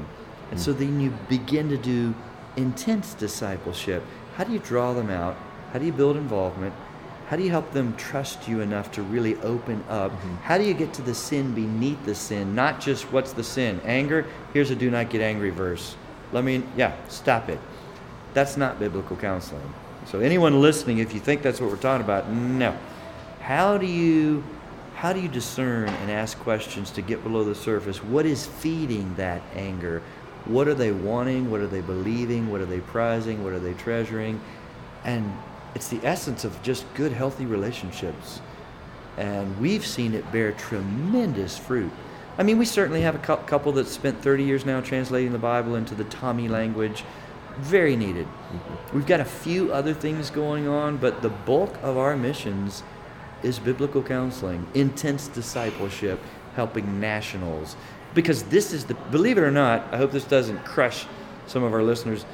And 0.51 0.59
hmm. 0.59 0.65
so 0.65 0.73
then 0.73 1.01
you 1.01 1.11
begin 1.29 1.69
to 1.69 1.77
do 1.77 2.15
intense 2.57 3.15
discipleship. 3.15 4.03
How 4.37 4.45
do 4.45 4.53
you 4.53 4.59
draw 4.59 4.93
them 4.93 5.11
out? 5.11 5.37
How 5.73 5.79
do 5.79 5.85
you 5.85 5.93
build 5.93 6.17
involvement? 6.17 6.75
How 7.29 7.37
do 7.37 7.45
you 7.45 7.51
help 7.51 7.71
them 7.73 7.95
trust 7.97 8.49
you 8.49 8.61
enough 8.61 8.91
to 8.93 9.03
really 9.03 9.37
open 9.37 9.85
up? 9.89 10.11
Hmm. 10.11 10.35
How 10.37 10.59
do 10.59 10.65
you 10.65 10.75
get 10.75 10.93
to 10.95 11.03
the 11.03 11.15
sin 11.15 11.55
beneath 11.55 12.05
the 12.05 12.15
sin? 12.15 12.55
Not 12.55 12.81
just 12.81 13.13
what's 13.13 13.33
the 13.33 13.45
sin? 13.45 13.81
Anger? 13.85 14.27
Here's 14.53 14.71
a 14.71 14.77
do 14.77 14.91
not 14.91 15.11
get 15.11 15.21
angry 15.21 15.51
verse. 15.51 15.97
Let 16.33 16.45
me, 16.45 16.63
yeah, 16.77 16.95
stop 17.09 17.49
it. 17.49 17.61
That's 18.35 18.57
not 18.57 18.79
biblical 18.79 19.17
counseling. 19.17 19.75
So 20.07 20.21
anyone 20.21 20.61
listening, 20.61 20.99
if 20.99 21.13
you 21.13 21.21
think 21.21 21.43
that's 21.43 21.61
what 21.61 21.71
we're 21.71 21.77
talking 21.77 22.05
about, 22.05 22.29
no. 22.31 22.77
How 23.41 23.79
do 23.79 23.87
you 23.87 24.43
how 25.01 25.15
do 25.15 25.21
you 25.21 25.29
discern 25.29 25.89
and 25.89 26.11
ask 26.11 26.39
questions 26.41 26.91
to 26.91 27.01
get 27.01 27.23
below 27.23 27.43
the 27.43 27.55
surface? 27.55 28.05
What 28.05 28.27
is 28.27 28.45
feeding 28.45 29.15
that 29.15 29.41
anger? 29.55 30.03
What 30.45 30.69
are 30.69 30.75
they 30.75 30.93
wanting? 30.93 31.51
What 31.51 31.61
are 31.63 31.67
they 31.67 31.81
believing? 31.81 32.51
What 32.51 32.61
are 32.61 32.67
they 32.67 32.81
prizing? 32.81 33.43
What 33.43 33.55
are 33.55 33.59
they 33.59 33.73
treasuring? 33.73 34.39
And 35.05 35.33
it's 35.75 35.89
the 35.89 36.05
essence 36.07 36.45
of 36.45 36.63
just 36.63 36.85
good, 36.93 37.13
healthy 37.13 37.47
relationships. 37.47 38.43
And 39.17 39.59
we've 39.59 39.87
seen 39.87 40.13
it 40.13 40.31
bear 40.33 40.53
tremendous 40.53 41.57
fruit. 41.57 41.91
I 42.37 42.43
mean, 42.43 42.59
we 42.59 42.67
certainly 42.67 43.01
have 43.01 43.15
a 43.15 43.39
couple 43.47 43.73
that 43.73 43.87
spent 43.87 44.21
30 44.21 44.45
years 44.45 44.67
now 44.67 44.83
translating 44.83 45.33
the 45.33 45.39
Bible 45.39 45.77
into 45.77 45.95
the 45.95 46.05
Tommy 46.05 46.47
language. 46.47 47.05
Very 47.57 47.97
needed. 47.97 48.27
Mm-hmm. 48.27 48.97
We've 48.99 49.07
got 49.07 49.21
a 49.21 49.25
few 49.25 49.73
other 49.73 49.95
things 49.95 50.29
going 50.29 50.69
on, 50.69 50.99
but 50.99 51.23
the 51.23 51.31
bulk 51.31 51.75
of 51.83 51.97
our 51.97 52.19
missions 52.19 52.83
is 53.43 53.59
biblical 53.59 54.03
counseling, 54.03 54.67
intense 54.75 55.29
discipleship, 55.29 56.21
helping 56.55 57.01
nationals. 57.01 57.77
Because 58.15 58.43
this 58.45 58.73
is 58.73 58.85
the, 58.85 58.95
believe 58.95 59.39
it 59.39 59.43
or 59.43 59.51
not, 59.51 59.85
I 59.93 59.97
hope 59.97 60.11
this 60.11 60.25
doesn't 60.25 60.65
crush 60.65 61.07
some 61.47 61.63
of 61.63 61.73
our 61.73 61.83
listeners. 61.83 62.25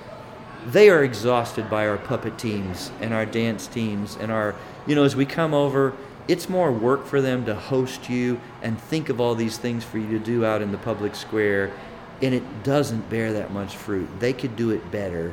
They 0.66 0.90
are 0.90 1.05
exhausted 1.05 1.71
by 1.71 1.87
our 1.87 1.99
puppet 1.99 2.38
teams 2.38 2.90
and 3.01 3.12
our 3.14 3.27
dance 3.27 3.66
teams 3.66 4.16
and 4.16 4.33
our, 4.33 4.55
you 4.87 4.95
know, 4.95 5.05
as 5.05 5.14
we 5.14 5.27
come 5.27 5.55
over, 5.55 5.95
it's 6.29 6.49
more 6.49 6.73
work 6.73 7.07
for 7.07 7.21
them 7.21 7.45
to 7.47 7.55
host 7.55 8.11
you 8.11 8.40
and 8.62 8.81
think 8.81 9.09
of 9.09 9.21
all 9.21 9.35
these 9.35 9.59
things 9.59 9.85
for 9.85 9.99
you 9.99 10.19
to 10.19 10.19
do 10.19 10.45
out 10.45 10.61
in 10.61 10.73
the 10.73 10.79
public 10.79 11.14
square. 11.14 11.73
And 12.21 12.35
it 12.35 12.64
doesn't 12.64 13.09
bear 13.11 13.33
that 13.35 13.53
much 13.53 13.77
fruit. 13.77 14.09
They 14.19 14.33
could 14.33 14.57
do 14.57 14.71
it 14.71 14.90
better. 14.90 15.33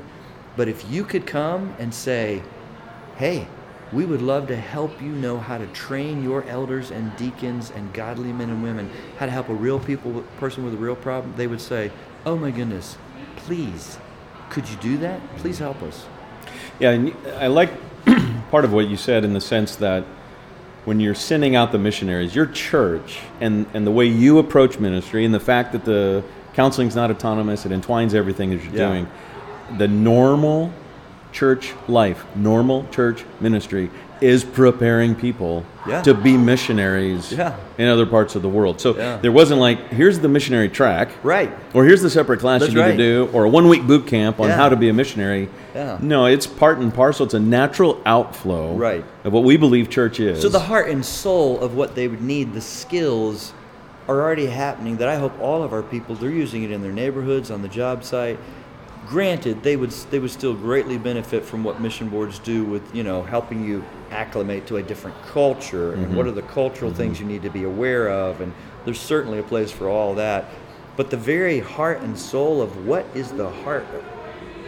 But 0.56 0.68
if 0.68 0.90
you 0.92 1.04
could 1.04 1.26
come 1.26 1.76
and 1.80 1.94
say, 1.94 2.44
hey, 3.16 3.48
we 3.94 4.06
would 4.06 4.22
love 4.22 4.48
to 4.48 4.56
help 4.56 5.02
you 5.02 5.12
know 5.12 5.38
how 5.38 5.58
to 5.58 5.68
train 5.68 6.24
your 6.24 6.44
elders 6.46 6.92
and 6.92 7.16
deacons 7.16 7.72
and 7.72 7.94
godly 7.94 8.34
men 8.34 8.50
and 8.50 8.64
women, 8.64 8.90
how 9.20 9.26
to 9.26 9.32
help 9.32 9.50
a 9.50 9.54
real 9.54 9.80
people 9.80 10.24
person 10.40 10.66
with 10.66 10.74
a 10.74 10.78
real 10.78 10.96
problem, 10.96 11.34
they 11.38 11.48
would 11.48 11.62
say, 11.62 11.92
oh 12.26 12.36
my 12.36 12.52
goodness, 12.52 12.98
please, 13.36 13.98
could 14.50 14.68
you 14.68 14.76
do 14.78 14.98
that? 14.98 15.22
Please 15.38 15.60
help 15.60 15.82
us. 15.84 16.06
Yeah, 16.80 16.92
and 16.92 17.16
I 17.38 17.48
like 17.48 17.70
part 18.52 18.66
of 18.66 18.74
what 18.74 18.88
you 18.88 18.98
said 18.98 19.24
in 19.24 19.34
the 19.34 19.42
sense 19.42 19.76
that 19.78 20.04
when 20.86 21.00
you're 21.00 21.16
sending 21.16 21.56
out 21.56 21.72
the 21.72 21.78
missionaries, 21.78 22.36
your 22.36 22.48
church 22.48 23.20
and, 23.40 23.66
and 23.74 23.88
the 23.88 23.92
way 23.92 24.06
you 24.06 24.40
approach 24.40 24.80
ministry 24.80 25.24
and 25.24 25.34
the 25.34 25.40
fact 25.40 25.72
that 25.72 25.86
the 25.86 26.24
counseling's 26.54 26.96
not 26.96 27.10
autonomous, 27.10 27.66
it 27.66 27.72
entwines 27.72 28.14
everything 28.14 28.50
that 28.50 28.64
you're 28.64 28.74
Yeah. 28.74 28.88
doing. 28.90 29.08
The 29.78 29.88
normal 29.88 30.74
church 31.34 31.74
life, 31.88 32.24
normal 32.36 32.86
church 32.92 33.26
ministry 33.42 33.90
is 34.22 34.46
preparing 34.46 35.16
people 35.16 35.66
Yeah. 35.86 36.02
to 36.04 36.14
be 36.14 36.38
missionaries 36.38 37.34
Yeah. 37.34 37.56
in 37.78 37.90
other 37.90 38.06
parts 38.06 38.36
of 38.36 38.42
the 38.42 38.48
world. 38.48 38.80
So 38.80 38.96
Yeah. 38.96 39.18
there 39.22 39.34
wasn't 39.34 39.60
like, 39.60 39.90
here's 39.90 40.20
the 40.20 40.30
missionary 40.30 40.70
track. 40.70 41.10
Right. 41.24 41.52
Or 41.74 41.84
here's 41.84 42.02
the 42.02 42.10
separate 42.10 42.40
class 42.40 42.62
That's 42.62 42.72
you 42.72 42.78
need 42.80 42.86
right. 42.86 42.92
to 42.92 42.98
do, 42.98 43.30
or 43.34 43.44
a 43.44 43.50
one 43.50 43.68
week 43.68 43.86
boot 43.86 44.08
camp 44.08 44.40
on 44.40 44.50
how 44.50 44.70
to 44.70 44.78
be 44.78 44.88
a 44.88 44.94
missionary. 44.94 45.50
No, 46.02 46.26
it's 46.26 46.48
part 46.48 46.78
and 46.78 46.94
parcel. 46.94 47.26
It's 47.26 47.34
a 47.34 47.40
natural 47.40 48.00
outflow 48.06 48.76
Right. 48.76 49.04
of 49.26 49.34
what 49.34 49.44
we 49.44 49.58
believe 49.58 49.90
church 49.90 50.22
is. 50.22 50.42
So 50.42 50.48
the 50.48 50.60
heart 50.60 50.88
and 50.88 51.04
soul 51.04 51.60
of 51.60 51.76
what 51.76 51.96
they 51.96 52.08
would 52.08 52.22
need, 52.22 52.54
the 52.54 52.62
skills, 52.62 53.52
are 54.08 54.22
already 54.22 54.46
happening. 54.46 54.98
That 54.98 55.10
I 55.10 55.16
hope 55.16 55.34
all 55.42 55.64
of 55.64 55.74
our 55.74 55.82
people 55.82 56.16
they're 56.16 56.30
using 56.30 56.64
it 56.64 56.72
in 56.72 56.82
their 56.82 56.92
neighborhoods, 56.94 57.52
on 57.52 57.62
the 57.62 57.68
job 57.68 58.06
site. 58.06 58.38
Granted, 59.08 59.64
they 59.64 59.76
would 59.76 59.92
they 60.12 60.20
would 60.20 60.32
still 60.32 60.54
greatly 60.54 60.98
benefit 60.98 61.44
from 61.44 61.64
what 61.64 61.82
mission 61.82 62.10
boards 62.10 62.40
do 62.40 62.64
with 62.64 62.96
you 62.96 63.04
know 63.04 63.24
helping 63.24 63.66
you 63.66 63.84
acclimate 64.12 64.66
to 64.68 64.78
a 64.78 64.84
different 64.84 65.20
culture 65.24 65.94
and 65.94 66.16
what 66.16 66.26
mm-hmm. 66.26 66.38
are 66.38 66.42
the 66.42 66.48
cultural 66.54 66.92
mm-hmm. 66.92 66.98
things 66.98 67.20
you 67.20 67.26
need 67.26 67.42
to 67.42 67.50
be 67.50 67.64
aware 67.64 68.10
of, 68.10 68.42
and 68.42 68.54
there's 68.86 69.00
certainly 69.00 69.40
a 69.40 69.44
place 69.44 69.72
for 69.72 69.90
all 69.90 70.16
that. 70.16 70.46
But 70.96 71.10
the 71.10 71.18
very 71.18 71.60
heart 71.60 72.02
and 72.02 72.18
soul 72.18 72.62
of 72.62 72.86
what 72.86 73.06
is 73.16 73.32
the 73.32 73.50
heart 73.50 73.86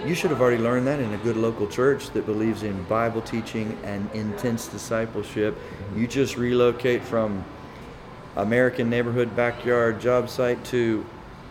you 0.05 0.13
should 0.13 0.29
have 0.29 0.41
already 0.41 0.61
learned 0.61 0.85
that 0.87 0.99
in 0.99 1.11
a 1.13 1.17
good 1.17 1.35
local 1.35 1.67
church 1.67 2.11
that 2.11 2.25
believes 2.25 2.61
in 2.63 2.83
Bible 2.83 3.21
teaching 3.21 3.77
and 3.83 4.09
intense 4.11 4.67
discipleship. 4.67 5.55
Mm-hmm. 5.55 6.01
You 6.01 6.07
just 6.07 6.37
relocate 6.37 7.03
from 7.03 7.43
American 8.35 8.89
neighborhood 8.89 9.35
backyard 9.35 9.99
job 9.99 10.29
site 10.29 10.63
to 10.65 11.05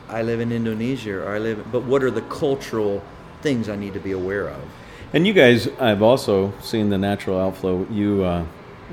I 0.09 0.23
live 0.23 0.41
in 0.41 0.53
Indonesia 0.53 1.17
or 1.23 1.35
I 1.35 1.39
live 1.39 1.65
but 1.73 1.83
what 1.85 2.03
are 2.03 2.11
the 2.11 2.23
cultural 2.23 3.03
things 3.43 3.69
I 3.69 3.77
need 3.77 3.95
to 3.95 4.01
be 4.01 4.13
aware 4.13 4.49
of. 4.49 4.63
And 5.13 5.27
you 5.27 5.33
guys, 5.33 5.69
I've 5.79 6.03
also 6.03 6.53
seen 6.61 6.89
the 6.91 6.99
natural 6.99 7.39
outflow. 7.39 7.87
You 7.91 8.25
uh, 8.25 8.45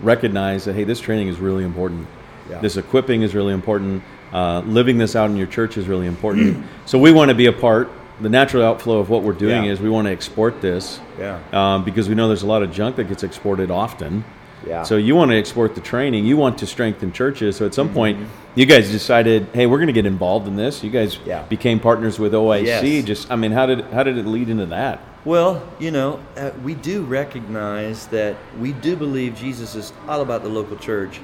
recognize 0.02 0.66
that 0.66 0.74
hey, 0.74 0.84
this 0.84 1.00
training 1.00 1.30
is 1.30 1.40
really 1.40 1.64
important. 1.64 2.08
Yeah. 2.50 2.60
This 2.60 2.78
equipping 2.78 3.22
is 3.24 3.34
really 3.34 3.54
important. 3.54 4.04
Uh, 4.34 4.60
living 4.66 4.98
this 4.98 5.16
out 5.16 5.30
in 5.30 5.38
your 5.38 5.48
church 5.48 5.78
is 5.78 5.88
really 5.88 6.08
important. 6.08 6.64
so 6.86 7.00
we 7.00 7.12
want 7.12 7.30
to 7.30 7.36
be 7.36 7.48
a 7.48 7.54
part. 7.54 7.90
The 8.20 8.30
natural 8.30 8.64
outflow 8.64 9.00
of 9.00 9.10
what 9.10 9.24
we're 9.24 9.34
doing 9.34 9.64
Yeah. 9.66 9.72
is 9.72 9.80
we 9.82 9.90
want 9.90 10.06
to 10.06 10.12
export 10.12 10.62
this 10.62 11.00
Yeah. 11.18 11.40
um, 11.54 11.84
because 11.84 12.08
we 12.08 12.14
know 12.14 12.28
there's 12.28 12.44
a 12.44 12.48
lot 12.48 12.62
of 12.62 12.72
junk 12.72 12.98
that 12.98 13.06
gets 13.06 13.24
exported 13.24 13.72
often. 13.72 14.24
Yeah. 14.68 14.84
So 14.84 14.98
you 14.98 15.16
want 15.16 15.32
to 15.32 15.38
export 15.38 15.74
the 15.74 15.82
training. 15.82 16.26
You 16.26 16.38
want 16.38 16.60
to 16.60 16.68
strengthen 16.68 17.12
churches. 17.12 17.56
So 17.56 17.66
at 17.66 17.74
some 17.74 17.90
point, 17.92 18.18
Mm-hmm. 18.20 18.41
You 18.56 18.66
guys 18.66 18.92
decided, 18.92 19.48
hey, 19.54 19.66
we're 19.66 19.78
going 19.78 19.88
to 19.88 19.94
get 19.94 20.06
involved 20.06 20.48
in 20.48 20.56
this. 20.56 20.84
You 20.84 20.90
guys 20.90 21.18
Yeah. 21.26 21.44
became 21.44 21.80
partners 21.80 22.20
with 22.20 22.34
OIC. 22.34 22.66
Yes. 22.66 23.06
Just, 23.06 23.32
I 23.32 23.36
mean, 23.36 23.52
how 23.52 23.66
did 23.66 23.86
how 23.86 24.04
did 24.04 24.18
it 24.18 24.26
lead 24.26 24.50
into 24.50 24.66
that? 24.68 25.00
Well, 25.24 25.62
you 25.80 25.92
know, 25.92 26.20
uh, 26.36 26.52
we 26.64 26.74
do 26.74 27.04
recognize 27.04 28.08
that 28.08 28.36
we 28.60 28.72
do 28.74 28.96
believe 28.96 29.36
Jesus 29.36 29.76
is 29.76 29.94
all 30.08 30.22
about 30.22 30.42
the 30.44 30.50
local 30.50 30.78
church, 30.78 31.22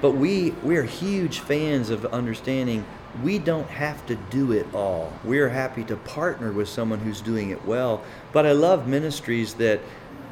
but 0.00 0.12
we 0.12 0.50
we 0.62 0.76
are 0.76 0.82
huge 0.82 1.38
fans 1.38 1.90
of 1.90 2.04
understanding 2.06 2.84
we 3.22 3.38
don't 3.38 3.68
have 3.68 4.04
to 4.06 4.14
do 4.30 4.52
it 4.52 4.66
all. 4.74 5.12
We're 5.22 5.50
happy 5.50 5.84
to 5.84 5.96
partner 5.96 6.50
with 6.50 6.68
someone 6.68 6.98
who's 6.98 7.20
doing 7.20 7.50
it 7.50 7.64
well. 7.66 8.02
But 8.32 8.46
I 8.46 8.52
love 8.52 8.88
ministries 8.88 9.52
that 9.54 9.80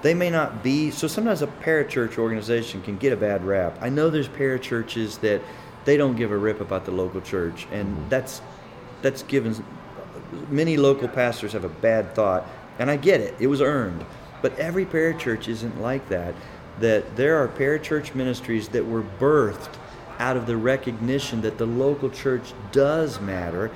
they 0.03 0.15
may 0.15 0.31
not 0.31 0.63
be 0.63 0.91
so 0.91 1.07
sometimes 1.07 1.43
a 1.43 1.47
parachurch 1.47 2.17
organization 2.19 2.81
can 2.83 2.97
get 2.97 3.13
a 3.13 3.17
bad 3.17 3.45
rap. 3.45 3.79
I 3.83 3.91
know 3.91 4.09
there's 4.11 4.29
parachurches 4.29 5.21
that 5.21 5.43
they 5.85 5.97
don't 5.97 6.17
give 6.17 6.31
a 6.31 6.37
rip 6.37 6.61
about 6.61 6.85
the 6.85 6.91
local 6.91 7.21
church 7.21 7.67
and 7.73 7.89
mm-hmm. 7.89 8.09
that's 8.09 8.41
that's 9.03 9.23
given 9.23 9.65
many 10.49 10.77
local 10.77 11.09
pastors 11.09 11.53
have 11.53 11.65
a 11.65 11.69
bad 11.69 12.15
thought, 12.15 12.47
and 12.79 12.91
I 12.91 12.97
get 12.97 13.21
it. 13.21 13.35
It 13.39 13.47
was 13.47 13.61
earned. 13.61 14.05
But 14.43 14.59
every 14.59 14.87
parachurch 14.87 15.49
isn't 15.49 15.81
like 15.81 16.09
that. 16.09 16.35
That 16.81 17.17
there 17.17 17.37
are 17.37 17.49
parachurch 17.49 18.15
ministries 18.15 18.69
that 18.69 18.87
were 18.87 19.03
birthed 19.19 19.75
out 20.19 20.37
of 20.37 20.47
the 20.47 20.57
recognition 20.57 21.41
that 21.43 21.59
the 21.59 21.67
local 21.67 22.11
church 22.11 22.53
does 22.73 23.21
matter, 23.21 23.71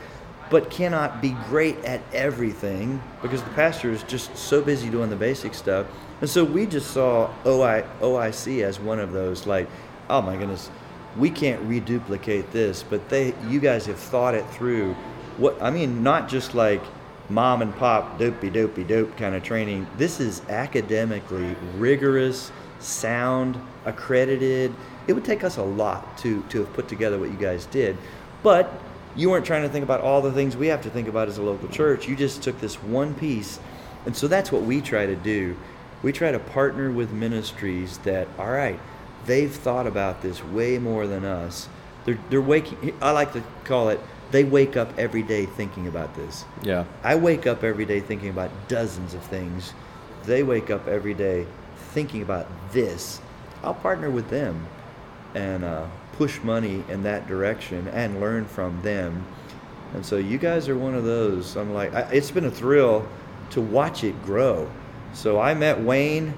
but 0.50 0.70
cannot 0.70 1.20
be 1.20 1.30
great 1.48 1.76
at 1.84 2.02
everything 2.12 3.02
because 3.22 3.42
the 3.42 3.50
pastor 3.50 3.90
is 3.90 4.02
just 4.04 4.34
so 4.36 4.62
busy 4.62 4.90
doing 4.90 5.10
the 5.10 5.16
basic 5.16 5.54
stuff. 5.54 5.86
And 6.20 6.30
so 6.30 6.44
we 6.44 6.66
just 6.66 6.90
saw 6.90 7.30
OI, 7.44 7.84
OIC 8.00 8.62
as 8.62 8.78
one 8.78 9.00
of 9.00 9.12
those, 9.12 9.46
like, 9.46 9.68
oh 10.08 10.22
my 10.22 10.36
goodness, 10.36 10.70
we 11.16 11.30
can't 11.30 11.60
reduplicate 11.62 12.50
this, 12.52 12.82
but 12.82 13.08
they, 13.08 13.34
you 13.48 13.60
guys 13.60 13.86
have 13.86 13.98
thought 13.98 14.34
it 14.34 14.48
through. 14.50 14.94
What 15.36 15.60
I 15.62 15.70
mean, 15.70 16.02
not 16.02 16.28
just 16.28 16.54
like 16.54 16.82
mom 17.28 17.62
and 17.62 17.74
pop 17.76 18.18
doopy 18.18 18.52
doopy 18.52 18.86
doop 18.86 19.16
kind 19.16 19.34
of 19.34 19.42
training. 19.42 19.86
This 19.96 20.20
is 20.20 20.42
academically 20.48 21.56
rigorous, 21.76 22.52
sound, 22.80 23.58
accredited. 23.84 24.74
It 25.06 25.12
would 25.12 25.24
take 25.24 25.44
us 25.44 25.56
a 25.56 25.62
lot 25.62 26.18
to 26.18 26.42
to 26.50 26.60
have 26.60 26.72
put 26.72 26.88
together 26.88 27.18
what 27.18 27.30
you 27.30 27.36
guys 27.36 27.66
did, 27.66 27.96
but 28.42 28.72
you 29.16 29.30
weren't 29.30 29.46
trying 29.46 29.62
to 29.62 29.68
think 29.68 29.84
about 29.84 30.00
all 30.00 30.20
the 30.20 30.32
things 30.32 30.56
we 30.56 30.66
have 30.66 30.82
to 30.82 30.90
think 30.90 31.08
about 31.08 31.28
as 31.28 31.38
a 31.38 31.42
local 31.42 31.68
church. 31.68 32.08
You 32.08 32.16
just 32.16 32.42
took 32.42 32.60
this 32.60 32.74
one 32.82 33.14
piece, 33.14 33.60
and 34.06 34.16
so 34.16 34.26
that's 34.26 34.50
what 34.50 34.62
we 34.62 34.80
try 34.80 35.06
to 35.06 35.16
do. 35.16 35.56
We 36.02 36.12
try 36.12 36.32
to 36.32 36.38
partner 36.38 36.90
with 36.90 37.12
ministries 37.12 37.98
that, 37.98 38.28
all 38.38 38.50
right, 38.50 38.78
they've 39.26 39.54
thought 39.54 39.86
about 39.86 40.22
this 40.22 40.42
way 40.44 40.78
more 40.78 41.06
than 41.06 41.24
us. 41.24 41.68
They're, 42.04 42.18
they're 42.30 42.40
waking, 42.42 42.96
I 43.00 43.12
like 43.12 43.32
to 43.32 43.42
call 43.64 43.88
it, 43.88 44.00
they 44.30 44.44
wake 44.44 44.76
up 44.76 44.98
every 44.98 45.22
day 45.22 45.46
thinking 45.46 45.86
about 45.86 46.14
this. 46.14 46.44
Yeah. 46.62 46.84
I 47.02 47.14
wake 47.14 47.46
up 47.46 47.62
every 47.62 47.84
day 47.84 48.00
thinking 48.00 48.30
about 48.30 48.50
dozens 48.68 49.14
of 49.14 49.22
things. 49.24 49.72
They 50.24 50.42
wake 50.42 50.70
up 50.70 50.88
every 50.88 51.14
day 51.14 51.46
thinking 51.92 52.22
about 52.22 52.46
this. 52.72 53.20
I'll 53.62 53.74
partner 53.74 54.10
with 54.10 54.28
them 54.28 54.66
and 55.34 55.64
uh, 55.64 55.86
push 56.12 56.40
money 56.42 56.82
in 56.88 57.02
that 57.04 57.26
direction 57.26 57.88
and 57.88 58.20
learn 58.20 58.44
from 58.44 58.80
them. 58.82 59.24
And 59.94 60.04
so 60.04 60.16
you 60.16 60.38
guys 60.38 60.68
are 60.68 60.76
one 60.76 60.94
of 60.94 61.04
those. 61.04 61.56
I'm 61.56 61.72
like, 61.72 61.94
I, 61.94 62.00
it's 62.12 62.30
been 62.30 62.44
a 62.44 62.50
thrill 62.50 63.06
to 63.50 63.60
watch 63.60 64.04
it 64.04 64.20
grow. 64.24 64.70
So 65.12 65.40
I 65.40 65.54
met 65.54 65.80
Wayne. 65.80 66.34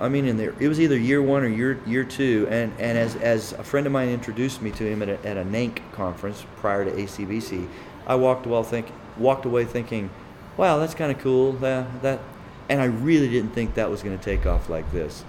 I 0.00 0.08
mean, 0.08 0.26
in 0.26 0.38
it 0.38 0.68
was 0.68 0.80
either 0.80 0.96
year 0.96 1.20
one 1.22 1.42
or 1.42 1.48
year 1.48 1.80
year 1.86 2.04
two, 2.04 2.46
and, 2.50 2.72
and 2.78 2.96
as, 2.96 3.16
as 3.16 3.52
a 3.52 3.64
friend 3.64 3.86
of 3.86 3.92
mine 3.92 4.08
introduced 4.08 4.62
me 4.62 4.70
to 4.72 4.84
him 4.84 5.02
at 5.02 5.08
a, 5.08 5.26
at 5.26 5.36
a 5.36 5.44
NANC 5.44 5.80
conference 5.92 6.44
prior 6.56 6.84
to 6.84 6.90
ACBC, 6.90 7.68
I 8.06 8.14
walked 8.14 8.46
well 8.46 8.62
think 8.62 8.86
walked 9.18 9.44
away 9.44 9.64
thinking, 9.64 10.10
wow, 10.56 10.78
that's 10.78 10.94
kind 10.94 11.10
of 11.10 11.18
cool. 11.18 11.52
That, 11.54 12.02
that, 12.02 12.20
and 12.68 12.80
I 12.80 12.86
really 12.86 13.28
didn't 13.28 13.50
think 13.50 13.74
that 13.74 13.90
was 13.90 14.02
going 14.02 14.16
to 14.16 14.24
take 14.24 14.46
off 14.46 14.68
like 14.68 14.90
this. 14.92 15.24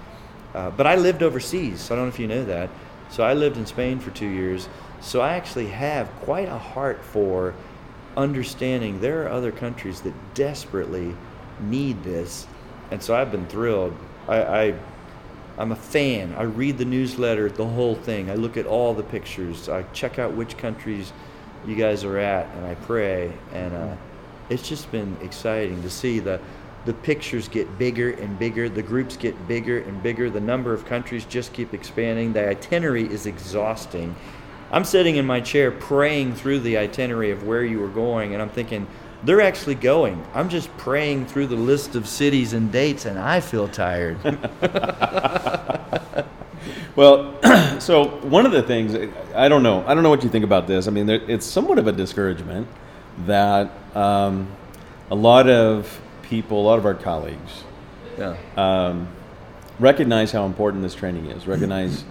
Uh, 0.53 0.69
but 0.71 0.87
I 0.87 0.95
lived 0.95 1.23
overseas. 1.23 1.79
So 1.81 1.93
I 1.93 1.97
don't 1.97 2.05
know 2.05 2.09
if 2.09 2.19
you 2.19 2.27
know 2.27 2.45
that. 2.45 2.69
So 3.09 3.23
I 3.23 3.33
lived 3.33 3.57
in 3.57 3.65
Spain 3.65 3.99
for 3.99 4.11
two 4.11 4.27
years. 4.27 4.67
So 5.01 5.21
I 5.21 5.33
actually 5.33 5.67
have 5.67 6.09
quite 6.21 6.47
a 6.47 6.57
heart 6.57 7.03
for 7.03 7.53
understanding 8.17 8.99
there 8.99 9.23
are 9.23 9.29
other 9.29 9.51
countries 9.51 10.01
that 10.01 10.13
desperately 10.33 11.15
need 11.61 12.03
this. 12.03 12.47
And 12.91 13.01
so 13.01 13.15
I've 13.15 13.31
been 13.31 13.47
thrilled. 13.47 13.95
I, 14.29 14.63
I 14.63 14.73
I'm 15.57 15.73
a 15.73 15.75
fan. 15.75 16.33
I 16.37 16.43
read 16.43 16.77
the 16.77 16.85
newsletter, 16.85 17.49
the 17.49 17.67
whole 17.67 17.95
thing. 17.95 18.31
I 18.31 18.35
look 18.35 18.55
at 18.55 18.65
all 18.65 18.93
the 18.93 19.03
pictures. 19.03 19.67
I 19.67 19.83
check 19.91 20.17
out 20.17 20.33
which 20.33 20.57
countries 20.57 21.11
you 21.67 21.75
guys 21.75 22.05
are 22.05 22.17
at, 22.17 22.47
and 22.55 22.65
I 22.65 22.75
pray. 22.75 23.33
And 23.51 23.75
uh, 23.75 23.95
it's 24.49 24.67
just 24.67 24.89
been 24.89 25.17
exciting 25.21 25.81
to 25.81 25.89
see 25.89 26.19
the 26.19 26.39
the 26.85 26.93
pictures 26.93 27.49
get 27.49 27.77
bigger 27.77 28.11
and 28.11 28.39
bigger. 28.39 28.69
The 28.69 28.81
groups 28.81 29.17
get 29.17 29.47
bigger 29.49 29.79
and 29.79 30.01
bigger. 30.01 30.29
The 30.29 30.39
number 30.39 30.73
of 30.73 30.85
countries 30.85 31.25
just 31.25 31.51
keep 31.51 31.73
expanding. 31.73 32.31
The 32.31 32.47
itinerary 32.47 33.03
is 33.03 33.25
exhausting. 33.25 34.15
I'm 34.71 34.85
sitting 34.85 35.17
in 35.17 35.25
my 35.25 35.41
chair 35.41 35.71
praying 35.71 36.35
through 36.35 36.59
the 36.61 36.77
itinerary 36.77 37.31
of 37.31 37.43
where 37.43 37.65
you 37.65 37.79
were 37.79 37.89
going, 37.89 38.33
and 38.33 38.41
I'm 38.41 38.49
thinking, 38.49 38.87
they're 39.23 39.41
actually 39.41 39.75
going. 39.75 40.23
I'm 40.33 40.49
just 40.49 40.75
praying 40.77 41.25
through 41.25 41.47
the 41.47 41.55
list 41.55 41.95
of 41.95 42.07
cities 42.07 42.53
and 42.53 42.71
dates, 42.71 43.05
and 43.05 43.19
I 43.19 43.39
feel 43.41 43.67
tired. 43.67 44.17
Well, 46.99 47.33
so 47.79 48.07
one 48.27 48.45
of 48.45 48.51
the 48.51 48.61
things 48.61 48.93
I 49.33 49.47
don't 49.47 49.63
know, 49.63 49.85
I 49.87 49.93
don't 49.93 50.03
know 50.03 50.09
what 50.09 50.21
you 50.21 50.29
think 50.29 50.43
about 50.43 50.67
this. 50.67 50.85
I 50.85 50.91
mean, 50.91 51.05
there, 51.05 51.21
it's 51.31 51.45
somewhat 51.45 51.77
of 51.77 51.87
a 51.87 51.93
discouragement 51.93 52.67
that 53.25 53.71
um, 53.95 54.49
a 55.09 55.15
lot 55.15 55.49
of 55.49 56.01
people, 56.23 56.59
a 56.59 56.65
lot 56.65 56.77
of 56.77 56.85
our 56.85 56.93
colleagues, 56.93 57.63
yeah. 58.17 58.35
um, 58.57 59.07
recognize 59.79 60.33
how 60.33 60.45
important 60.45 60.83
this 60.83 60.93
training 60.93 61.27
is, 61.27 61.47
recognize 61.47 62.03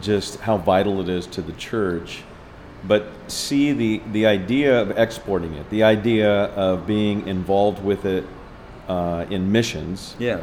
just 0.00 0.40
how 0.40 0.56
vital 0.56 1.02
it 1.02 1.10
is 1.10 1.26
to 1.26 1.42
the 1.42 1.52
church, 1.52 2.22
but 2.86 3.06
see 3.28 3.72
the, 3.72 4.00
the 4.12 4.26
idea 4.26 4.80
of 4.80 4.96
exporting 4.98 5.54
it, 5.54 5.68
the 5.70 5.82
idea 5.82 6.44
of 6.54 6.86
being 6.86 7.26
involved 7.26 7.82
with 7.84 8.04
it 8.04 8.24
uh, 8.88 9.24
in 9.30 9.50
missions 9.50 10.14
Yeah. 10.18 10.40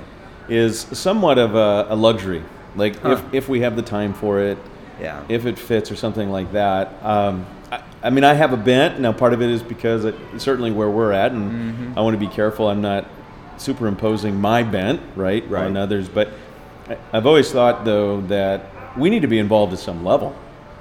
is 0.50 0.80
somewhat 0.92 1.38
of 1.38 1.56
a, 1.56 1.88
a 1.90 1.96
luxury. 1.96 2.44
Like 2.76 3.00
Huh. 3.00 3.12
if, 3.12 3.34
if 3.34 3.50
we 3.50 3.62
have 3.62 3.76
the 3.76 3.82
time 3.82 4.14
for 4.14 4.40
it, 4.42 4.58
Yeah. 5.00 5.24
if 5.30 5.46
it 5.46 5.58
fits 5.60 5.92
or 5.92 5.96
something 5.96 6.30
like 6.32 6.52
that. 6.54 6.92
Um, 7.04 7.46
I, 7.72 7.82
I 8.04 8.10
mean, 8.10 8.24
I 8.24 8.34
have 8.34 8.52
a 8.52 8.58
bent. 8.58 9.00
Now, 9.00 9.14
part 9.14 9.34
of 9.34 9.42
it 9.42 9.50
is 9.50 9.64
because 9.64 10.04
it, 10.06 10.16
certainly 10.38 10.72
where 10.72 10.90
we're 10.90 11.12
at, 11.14 11.32
and 11.32 11.52
Mm-hmm. 11.52 11.98
I 12.00 12.02
want 12.02 12.14
to 12.20 12.20
be 12.20 12.28
careful. 12.34 12.68
I'm 12.70 12.82
not 12.82 13.06
superimposing 13.58 14.40
my 14.40 14.64
bent 14.64 15.00
right, 15.16 15.48
Right. 15.50 15.66
on 15.66 15.78
others, 15.78 16.10
but 16.10 16.30
I, 16.90 16.98
I've 17.14 17.26
always 17.26 17.52
thought 17.52 17.86
though 17.86 18.22
that 18.22 18.66
we 18.98 19.10
need 19.10 19.22
to 19.22 19.28
be 19.28 19.40
involved 19.40 19.72
at 19.74 19.80
some 19.80 20.04
level. 20.04 20.36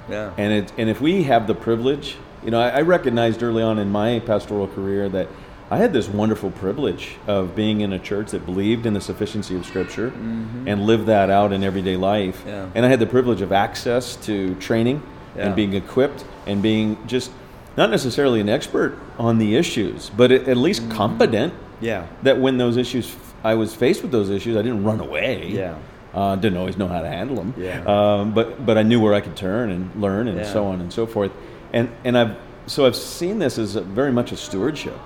Yeah. 0.09 0.33
And 0.37 0.53
it, 0.53 0.73
and 0.79 0.89
if 0.91 1.01
we 1.01 1.25
have 1.25 1.47
the 1.47 1.55
privilege, 1.55 2.17
you 2.45 2.51
know, 2.51 2.61
I, 2.61 2.69
I 2.71 2.81
recognized 2.83 3.43
early 3.43 3.63
on 3.63 3.79
in 3.79 3.91
my 3.91 4.21
pastoral 4.21 4.67
career 4.69 5.09
that 5.11 5.29
I 5.71 5.79
had 5.79 5.93
this 5.93 6.07
wonderful 6.09 6.51
privilege 6.51 7.17
of 7.27 7.55
being 7.57 7.81
in 7.81 7.93
a 7.95 7.99
church 7.99 8.33
that 8.33 8.45
believed 8.45 8.85
in 8.85 8.93
the 8.93 9.01
sufficiency 9.01 9.57
of 9.57 9.65
Scripture 9.65 10.09
and 10.09 10.85
lived 10.87 11.07
that 11.07 11.31
out 11.31 11.53
in 11.53 11.65
everyday 11.65 11.97
life. 11.97 12.41
Mm-hmm. 12.41 12.49
Yeah. 12.49 12.69
And 12.75 12.85
I 12.85 12.89
had 12.91 13.01
the 13.01 13.07
privilege 13.07 13.41
of 13.41 13.53
access 13.53 14.17
to 14.27 14.55
training 14.57 15.03
Yeah. 15.35 15.47
and 15.47 15.57
being 15.57 15.73
equipped 15.73 16.25
and 16.47 16.61
being 16.63 16.99
just 17.07 17.31
not 17.77 17.89
necessarily 17.91 18.41
an 18.41 18.51
expert 18.51 18.99
on 19.19 19.39
the 19.39 19.57
issues, 19.57 20.11
but 20.11 20.31
at, 20.31 20.47
at 20.47 20.57
least 20.59 20.83
Mm-hmm. 20.83 20.93
competent 20.93 21.55
yeah. 21.81 22.07
that 22.23 22.39
when 22.39 22.59
those 22.59 22.77
issues, 22.77 23.17
I 23.43 23.55
was 23.55 23.75
faced 23.75 24.03
with 24.03 24.11
those 24.13 24.29
issues, 24.29 24.57
I 24.59 24.63
didn't 24.63 24.85
run 24.85 25.01
away. 25.01 25.47
Yeah. 25.49 25.77
Uh, 26.15 26.37
didn't 26.37 26.59
always 26.59 26.77
know 26.77 26.89
how 26.89 27.01
to 27.01 27.09
handle 27.09 27.37
them. 27.37 27.55
Yeah. 27.57 27.83
Um, 27.87 28.33
but 28.35 28.65
but 28.67 28.77
I 28.77 28.83
knew 28.83 29.01
where 29.01 29.15
I 29.15 29.21
could 29.21 29.37
turn 29.37 29.71
and 29.71 29.91
learn 30.01 30.29
and 30.29 30.39
Yeah. 30.39 30.45
so 30.53 30.67
on 30.67 30.81
and 30.81 30.93
so 30.93 31.07
forth. 31.07 31.33
And 31.73 31.89
and 32.05 32.19
I've 32.19 32.37
so 32.67 32.85
I've 32.87 32.97
seen 32.97 33.39
this 33.39 33.59
as 33.59 33.77
a, 33.77 33.81
very 33.81 34.13
much 34.13 34.31
a 34.33 34.37
stewardship. 34.37 34.99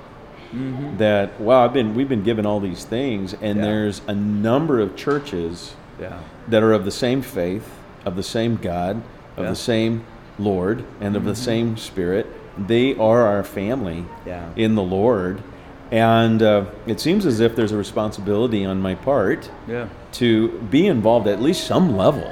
That 0.99 1.39
wow, 1.41 1.65
I've 1.65 1.73
been 1.73 1.95
we've 1.95 2.09
been 2.09 2.23
given 2.23 2.47
all 2.47 2.61
these 2.61 2.85
things, 2.85 3.33
and 3.35 3.43
Mm-hmm. 3.43 3.59
Yeah. 3.59 3.65
there's 3.65 4.01
a 4.07 4.15
number 4.15 4.81
of 4.81 4.97
churches 4.97 5.75
Yeah. 6.01 6.19
that 6.49 6.63
are 6.63 6.73
of 6.73 6.85
the 6.85 6.91
same 6.91 7.21
faith, 7.23 7.69
of 8.05 8.17
the 8.17 8.23
same 8.23 8.57
God, 8.57 8.97
of. 8.97 9.03
Mm-hmm. 9.43 9.45
the 9.51 9.57
same 9.57 10.05
Lord, 10.39 10.85
and 11.01 11.17
of 11.17 11.25
the 11.25 11.35
same 11.35 11.77
Spirit. 11.77 12.27
They 12.59 12.95
are 12.97 13.23
our 13.27 13.43
family 13.43 14.05
in 14.57 14.75
the 14.77 14.83
Lord. 14.83 15.43
And 15.93 16.43
uh, 16.43 16.65
it 16.87 17.01
seems 17.01 17.27
as 17.27 17.39
if 17.41 17.55
there's 17.55 17.71
a 17.73 17.77
responsibility 17.77 18.65
on 18.65 18.81
my 18.81 18.95
part 18.97 19.49
Yeah. 19.69 19.89
To 20.19 20.49
be 20.71 20.87
involved 20.87 21.27
at 21.27 21.41
least 21.41 21.67
some 21.67 21.97
level 21.97 22.25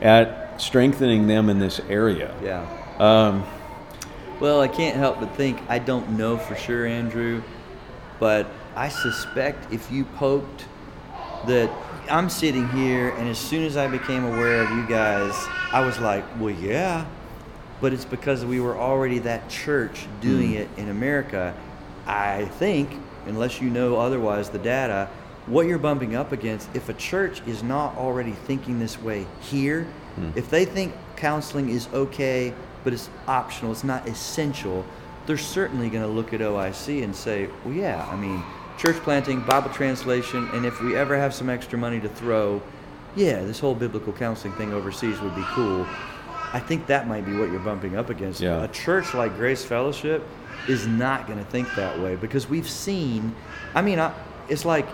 at 0.00 0.60
strengthening 0.60 1.26
them 1.26 1.48
in 1.48 1.58
this 1.58 1.80
area. 1.88 2.34
Yeah. 2.42 2.66
Um, 2.98 3.44
Well, 4.40 4.60
I 4.60 4.68
can't 4.68 4.96
help 4.96 5.20
but 5.20 5.34
think 5.34 5.58
I 5.68 5.78
don't 5.78 6.16
know 6.16 6.36
for 6.36 6.56
sure, 6.56 6.86
Andrew, 6.86 7.42
but 8.20 8.46
I 8.74 8.88
suspect 8.88 9.72
if 9.72 9.90
you 9.90 10.04
poked 10.04 10.66
that 11.46 11.70
I'm 12.10 12.28
sitting 12.28 12.68
here, 12.68 13.10
and 13.10 13.28
as 13.28 13.38
soon 13.38 13.64
as 13.64 13.76
I 13.76 13.86
became 13.88 14.24
aware 14.24 14.62
of 14.62 14.70
you 14.70 14.86
guys, 14.86 15.32
I 15.72 15.84
was 15.84 15.98
like, 15.98 16.24
well, 16.38 16.50
yeah, 16.54 17.06
but 17.80 17.92
it's 17.92 18.04
because 18.04 18.44
we 18.44 18.60
were 18.60 18.76
already 18.76 19.18
that 19.20 19.48
church 19.48 20.06
doing 20.20 20.52
it 20.52 20.68
in 20.76 20.88
America. 20.88 21.54
I 22.06 22.44
think, 22.58 22.90
unless 23.26 23.60
you 23.60 23.70
know 23.70 23.96
otherwise, 23.96 24.50
the 24.50 24.58
data, 24.58 25.08
what 25.46 25.66
you're 25.66 25.78
bumping 25.78 26.16
up 26.16 26.32
against, 26.32 26.68
if 26.74 26.88
a 26.88 26.94
church 26.94 27.40
is 27.46 27.62
not 27.62 27.96
already 27.96 28.32
thinking 28.32 28.78
this 28.78 29.00
way 29.00 29.26
here, 29.40 29.84
hmm. 30.16 30.30
if 30.34 30.50
they 30.50 30.64
think 30.64 30.92
counseling 31.16 31.68
is 31.68 31.88
okay, 31.92 32.52
but 32.84 32.92
it's 32.92 33.08
optional, 33.26 33.72
it's 33.72 33.84
not 33.84 34.06
essential, 34.08 34.84
they're 35.26 35.36
certainly 35.36 35.88
going 35.88 36.02
to 36.02 36.08
look 36.08 36.32
at 36.32 36.40
OIC 36.40 37.02
and 37.02 37.14
say, 37.14 37.48
well, 37.64 37.74
yeah, 37.74 38.06
I 38.10 38.16
mean, 38.16 38.42
church 38.78 38.96
planting, 38.96 39.40
Bible 39.40 39.70
translation, 39.70 40.48
and 40.52 40.64
if 40.64 40.80
we 40.80 40.96
ever 40.96 41.16
have 41.16 41.34
some 41.34 41.48
extra 41.48 41.78
money 41.78 42.00
to 42.00 42.08
throw, 42.08 42.62
yeah, 43.16 43.42
this 43.42 43.58
whole 43.58 43.74
biblical 43.74 44.12
counseling 44.12 44.52
thing 44.54 44.72
overseas 44.72 45.20
would 45.20 45.34
be 45.34 45.44
cool. 45.48 45.86
I 46.52 46.60
think 46.60 46.86
that 46.86 47.08
might 47.08 47.26
be 47.26 47.36
what 47.36 47.50
you're 47.50 47.60
bumping 47.60 47.96
up 47.96 48.10
against. 48.10 48.40
Yeah. 48.40 48.62
A 48.62 48.68
church 48.68 49.14
like 49.14 49.34
Grace 49.36 49.64
Fellowship 49.64 50.22
is 50.68 50.86
not 50.86 51.26
going 51.26 51.38
to 51.38 51.44
think 51.50 51.74
that 51.74 51.98
way 52.00 52.16
because 52.16 52.48
we've 52.48 52.68
seen. 52.68 53.34
I 53.74 53.82
mean, 53.82 53.98
I, 53.98 54.14
it's 54.48 54.64
like 54.64 54.86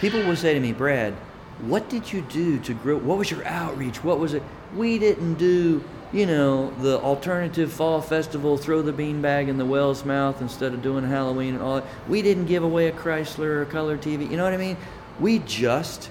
people 0.00 0.22
will 0.24 0.36
say 0.36 0.54
to 0.54 0.60
me, 0.60 0.72
Brad, 0.72 1.14
what 1.60 1.88
did 1.88 2.12
you 2.12 2.22
do 2.22 2.58
to 2.60 2.74
grow? 2.74 2.96
What 2.96 3.18
was 3.18 3.30
your 3.30 3.44
outreach? 3.44 4.02
What 4.02 4.18
was 4.18 4.34
it? 4.34 4.42
We 4.74 4.98
didn't 4.98 5.34
do, 5.34 5.84
you 6.12 6.26
know, 6.26 6.70
the 6.80 6.98
alternative 7.00 7.72
fall 7.72 8.00
festival, 8.00 8.56
throw 8.56 8.82
the 8.82 8.92
beanbag 8.92 9.48
in 9.48 9.58
the 9.58 9.64
whale's 9.64 10.04
mouth 10.04 10.40
instead 10.40 10.74
of 10.74 10.82
doing 10.82 11.04
Halloween 11.04 11.54
and 11.54 11.62
all 11.62 11.76
that. 11.76 11.84
We 12.08 12.22
didn't 12.22 12.46
give 12.46 12.64
away 12.64 12.88
a 12.88 12.92
Chrysler 12.92 13.46
or 13.46 13.62
a 13.62 13.66
color 13.66 13.96
TV. 13.96 14.28
You 14.28 14.36
know 14.36 14.44
what 14.44 14.54
I 14.54 14.58
mean? 14.58 14.76
We 15.20 15.38
just 15.40 16.10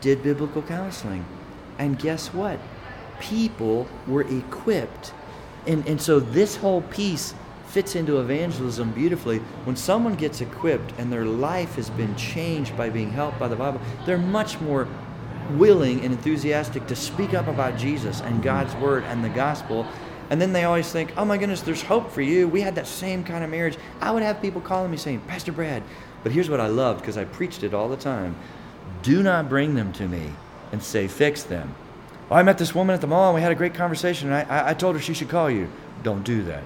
did 0.00 0.22
biblical 0.22 0.62
counseling. 0.62 1.24
And 1.78 1.98
guess 1.98 2.34
what? 2.34 2.58
People 3.20 3.86
were 4.06 4.22
equipped. 4.22 5.12
And, 5.66 5.86
and 5.86 6.00
so 6.00 6.20
this 6.20 6.56
whole 6.56 6.82
piece 6.82 7.34
fits 7.76 7.94
into 7.94 8.20
evangelism 8.20 8.90
beautifully. 8.92 9.36
When 9.64 9.76
someone 9.76 10.14
gets 10.14 10.40
equipped 10.40 10.94
and 10.96 11.12
their 11.12 11.26
life 11.26 11.74
has 11.74 11.90
been 11.90 12.16
changed 12.16 12.74
by 12.74 12.88
being 12.88 13.10
helped 13.10 13.38
by 13.38 13.48
the 13.48 13.56
Bible, 13.56 13.82
they're 14.06 14.16
much 14.16 14.58
more 14.62 14.88
willing 15.50 16.00
and 16.02 16.10
enthusiastic 16.14 16.86
to 16.86 16.96
speak 16.96 17.34
up 17.34 17.48
about 17.48 17.76
Jesus 17.76 18.22
and 18.22 18.42
God's 18.42 18.74
Word 18.76 19.04
and 19.04 19.22
the 19.22 19.28
gospel. 19.28 19.86
And 20.30 20.40
then 20.40 20.54
they 20.54 20.64
always 20.64 20.90
think, 20.90 21.12
oh 21.18 21.26
my 21.26 21.36
goodness, 21.36 21.60
there's 21.60 21.82
hope 21.82 22.10
for 22.10 22.22
you. 22.22 22.48
We 22.48 22.62
had 22.62 22.76
that 22.76 22.86
same 22.86 23.22
kind 23.22 23.44
of 23.44 23.50
marriage. 23.50 23.76
I 24.00 24.10
would 24.10 24.22
have 24.22 24.40
people 24.40 24.62
calling 24.62 24.90
me 24.90 24.96
saying, 24.96 25.20
Pastor 25.28 25.52
Brad, 25.52 25.82
but 26.22 26.32
here's 26.32 26.48
what 26.48 26.60
I 26.60 26.68
loved 26.68 27.02
because 27.02 27.18
I 27.18 27.26
preached 27.26 27.62
it 27.62 27.74
all 27.74 27.90
the 27.90 27.98
time. 27.98 28.36
Do 29.02 29.22
not 29.22 29.50
bring 29.50 29.74
them 29.74 29.92
to 29.92 30.08
me 30.08 30.32
and 30.72 30.82
say, 30.82 31.08
fix 31.08 31.42
them. 31.42 31.74
Oh, 32.30 32.36
I 32.36 32.42
met 32.42 32.56
this 32.56 32.74
woman 32.74 32.94
at 32.94 33.02
the 33.02 33.06
mall 33.06 33.28
and 33.28 33.34
we 33.34 33.42
had 33.42 33.52
a 33.52 33.54
great 33.54 33.74
conversation 33.74 34.32
and 34.32 34.50
I, 34.50 34.60
I, 34.60 34.70
I 34.70 34.72
told 34.72 34.96
her 34.96 35.02
she 35.02 35.12
should 35.12 35.28
call 35.28 35.50
you. 35.50 35.70
Don't 36.02 36.24
do 36.24 36.42
that. 36.44 36.62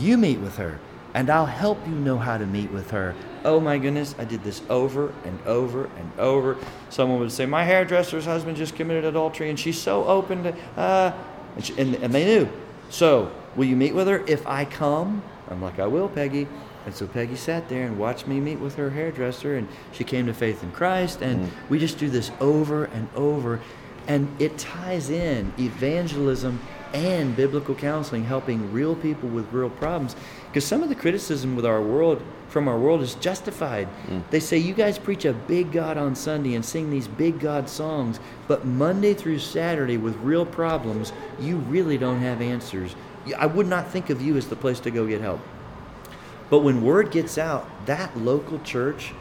You 0.00 0.16
meet 0.16 0.38
with 0.38 0.56
her 0.56 0.78
and 1.16 1.30
I'll 1.30 1.46
help 1.46 1.78
you 1.86 1.94
know 1.94 2.18
how 2.18 2.36
to 2.36 2.44
meet 2.44 2.70
with 2.70 2.90
her. 2.90 3.14
Oh 3.42 3.58
my 3.58 3.78
goodness, 3.78 4.14
I 4.18 4.24
did 4.24 4.44
this 4.44 4.60
over 4.68 5.14
and 5.24 5.40
over 5.46 5.86
and 5.86 6.12
over. 6.18 6.58
Someone 6.90 7.20
would 7.20 7.32
say, 7.32 7.46
My 7.46 7.64
hairdresser's 7.64 8.26
husband 8.26 8.58
just 8.58 8.76
committed 8.76 9.06
adultery 9.06 9.48
and 9.48 9.58
she's 9.58 9.80
so 9.80 10.04
open 10.04 10.42
to, 10.42 10.54
uh, 10.76 11.14
and, 11.54 11.64
she, 11.64 11.72
and, 11.78 11.94
and 11.96 12.12
they 12.12 12.26
knew. 12.26 12.48
So, 12.90 13.32
will 13.56 13.64
you 13.64 13.76
meet 13.76 13.94
with 13.94 14.08
her 14.08 14.24
if 14.26 14.46
I 14.46 14.66
come? 14.66 15.22
I'm 15.50 15.62
like, 15.62 15.78
I 15.78 15.86
will, 15.86 16.10
Peggy. 16.10 16.46
And 16.84 16.94
so 16.94 17.06
Peggy 17.06 17.34
sat 17.34 17.66
there 17.70 17.86
and 17.86 17.98
watched 17.98 18.26
me 18.26 18.38
meet 18.38 18.60
with 18.60 18.76
her 18.76 18.90
hairdresser, 18.90 19.56
and 19.56 19.68
she 19.92 20.04
came 20.04 20.26
to 20.26 20.34
faith 20.34 20.62
in 20.62 20.70
Christ. 20.70 21.22
And 21.22 21.50
we 21.70 21.78
just 21.78 21.98
do 21.98 22.10
this 22.10 22.30
over 22.40 22.84
and 22.84 23.08
over. 23.14 23.60
And 24.06 24.28
it 24.40 24.58
ties 24.58 25.08
in 25.08 25.52
evangelism 25.58 26.60
and 26.92 27.34
biblical 27.36 27.74
counseling, 27.74 28.24
helping 28.24 28.72
real 28.72 28.94
people 28.94 29.28
with 29.28 29.52
real 29.52 29.70
problems. 29.70 30.16
Because 30.48 30.64
some 30.64 30.82
of 30.82 30.88
the 30.88 30.94
criticism 30.94 31.56
with 31.56 31.66
our 31.66 31.82
world, 31.82 32.22
from 32.48 32.68
our 32.68 32.78
world, 32.78 33.02
is 33.02 33.14
justified. 33.16 33.88
They 34.30 34.40
say, 34.40 34.58
You 34.58 34.74
guys 34.74 34.98
preach 34.98 35.24
a 35.24 35.32
big 35.32 35.72
God 35.72 35.96
on 35.98 36.14
Sunday 36.14 36.54
and 36.54 36.64
sing 36.64 36.90
these 36.90 37.08
big 37.08 37.40
God 37.40 37.68
songs, 37.68 38.20
but 38.48 38.64
Monday 38.64 39.14
through 39.14 39.38
Saturday 39.38 39.96
with 39.96 40.16
real 40.16 40.46
problems, 40.46 41.12
you 41.40 41.56
really 41.58 41.98
don't 41.98 42.20
have 42.20 42.40
answers. 42.40 42.94
I 43.36 43.46
would 43.46 43.66
not 43.66 43.90
think 43.90 44.10
of 44.10 44.22
you 44.22 44.36
as 44.36 44.46
the 44.46 44.56
place 44.56 44.80
to 44.80 44.90
go 44.90 45.06
get 45.06 45.20
help. 45.20 45.40
But 46.48 46.60
when 46.60 46.82
word 46.82 47.10
gets 47.10 47.38
out, 47.38 47.68
that 47.86 48.16
local 48.16 48.60
church 48.60 49.12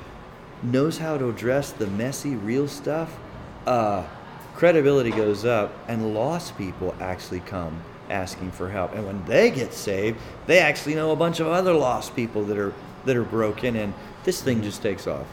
knows 0.62 1.00
how 1.00 1.18
to 1.18 1.30
address 1.30 1.72
the 1.72 1.88
messy, 1.88 2.36
real 2.36 2.68
stuff. 2.68 3.18
Uh, 3.66 4.06
credibility 4.56 5.12
goes 5.12 5.46
up, 5.46 5.74
and 5.88 6.14
lost 6.14 6.58
people 6.58 6.96
actually 7.00 7.42
come 7.42 7.82
asking 8.10 8.52
for 8.52 8.70
help. 8.70 8.94
And 8.94 9.06
when 9.06 9.24
they 9.26 9.52
get 9.52 9.74
saved, 9.74 10.20
they 10.48 10.60
actually 10.60 10.96
know 10.96 11.12
a 11.12 11.16
bunch 11.16 11.40
of 11.40 11.48
other 11.48 11.74
lost 11.74 12.16
people 12.16 12.44
that 12.46 12.58
are 12.58 12.74
that 13.06 13.16
are 13.16 13.24
broken, 13.24 13.76
and 13.76 13.94
this 14.24 14.42
thing 14.42 14.64
just 14.64 14.82
takes 14.82 15.06
off. 15.06 15.28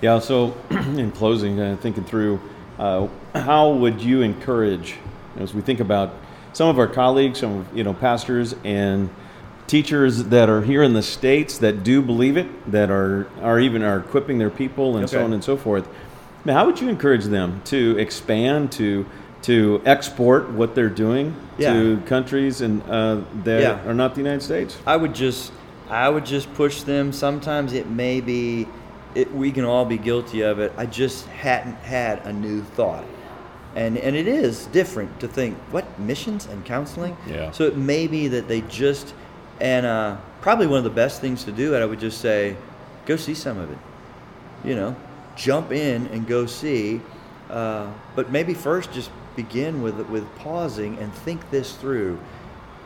Yeah. 0.00 0.18
So, 0.18 0.56
in 0.70 1.10
closing, 1.12 1.60
uh, 1.60 1.76
thinking 1.80 2.04
through, 2.04 2.40
uh, 2.78 3.08
how 3.34 3.72
would 3.72 4.00
you 4.00 4.22
encourage, 4.22 4.96
as 5.36 5.54
we 5.54 5.62
think 5.62 5.80
about 5.80 6.14
some 6.52 6.68
of 6.68 6.78
our 6.78 6.86
colleagues, 6.86 7.40
some 7.40 7.58
of, 7.58 7.76
you 7.76 7.84
know 7.84 7.94
pastors 7.94 8.54
and 8.64 9.10
teachers 9.66 10.24
that 10.24 10.50
are 10.50 10.60
here 10.60 10.82
in 10.82 10.92
the 10.92 11.02
states 11.02 11.58
that 11.58 11.82
do 11.82 12.02
believe 12.02 12.36
it, 12.36 12.70
that 12.70 12.90
are 12.90 13.28
are 13.40 13.58
even 13.58 13.82
are 13.82 13.98
equipping 13.98 14.38
their 14.38 14.50
people 14.50 14.96
and 14.96 15.08
so 15.08 15.24
on 15.24 15.32
and 15.32 15.42
so 15.42 15.56
forth. 15.56 15.88
I 16.44 16.48
mean, 16.48 16.56
how 16.56 16.66
would 16.66 16.80
you 16.80 16.88
encourage 16.88 17.24
them 17.24 17.60
to 17.66 17.96
expand 17.98 18.72
to 18.72 19.06
to 19.42 19.82
export 19.84 20.50
what 20.50 20.74
they're 20.76 20.88
doing 20.88 21.34
Yeah. 21.58 21.72
to 21.72 21.96
countries 22.06 22.60
and 22.60 22.80
uh, 22.88 23.18
that 23.42 23.60
Yeah. 23.60 23.88
are 23.88 23.94
not 23.94 24.14
the 24.14 24.20
United 24.20 24.42
States? 24.42 24.76
I 24.86 24.96
would 24.96 25.14
just 25.14 25.52
I 25.90 26.08
would 26.08 26.24
just 26.24 26.52
push 26.54 26.82
them. 26.82 27.12
Sometimes 27.12 27.72
it 27.72 27.88
may 27.90 28.20
be 28.20 28.66
it, 29.14 29.32
we 29.34 29.50
can 29.52 29.64
all 29.64 29.84
be 29.84 29.98
guilty 29.98 30.40
of 30.40 30.58
it. 30.58 30.72
I 30.78 30.86
just 30.86 31.26
hadn't 31.26 31.76
had 31.82 32.24
a 32.24 32.32
new 32.32 32.62
thought. 32.62 33.04
And 33.76 33.96
and 33.98 34.16
it 34.16 34.26
is 34.26 34.66
different 34.66 35.20
to 35.20 35.28
think 35.28 35.56
what 35.70 35.84
missions 35.98 36.46
and 36.46 36.64
counseling. 36.64 37.16
Yeah. 37.28 37.50
So 37.52 37.64
it 37.64 37.76
may 37.76 38.06
be 38.06 38.28
that 38.28 38.48
they 38.48 38.62
just 38.62 39.14
and 39.60 39.86
uh, 39.86 40.16
probably 40.40 40.66
one 40.66 40.78
of 40.78 40.84
the 40.84 40.90
best 40.90 41.20
things 41.20 41.44
to 41.44 41.52
do. 41.52 41.74
And 41.74 41.82
I 41.82 41.86
would 41.86 42.00
just 42.00 42.20
say, 42.20 42.56
go 43.06 43.16
see 43.16 43.34
some 43.34 43.58
of 43.58 43.70
it. 43.70 43.78
You 44.64 44.74
know, 44.76 44.96
jump 45.42 45.72
in 45.72 46.06
and 46.08 46.26
go 46.26 46.46
see. 46.46 47.00
Uh, 47.50 47.92
but 48.14 48.30
maybe 48.30 48.54
first 48.54 48.92
just 48.92 49.10
begin 49.34 49.82
with 49.82 49.98
with 50.08 50.32
pausing 50.36 50.96
and 50.98 51.12
think 51.12 51.50
this 51.50 51.74
through. 51.74 52.18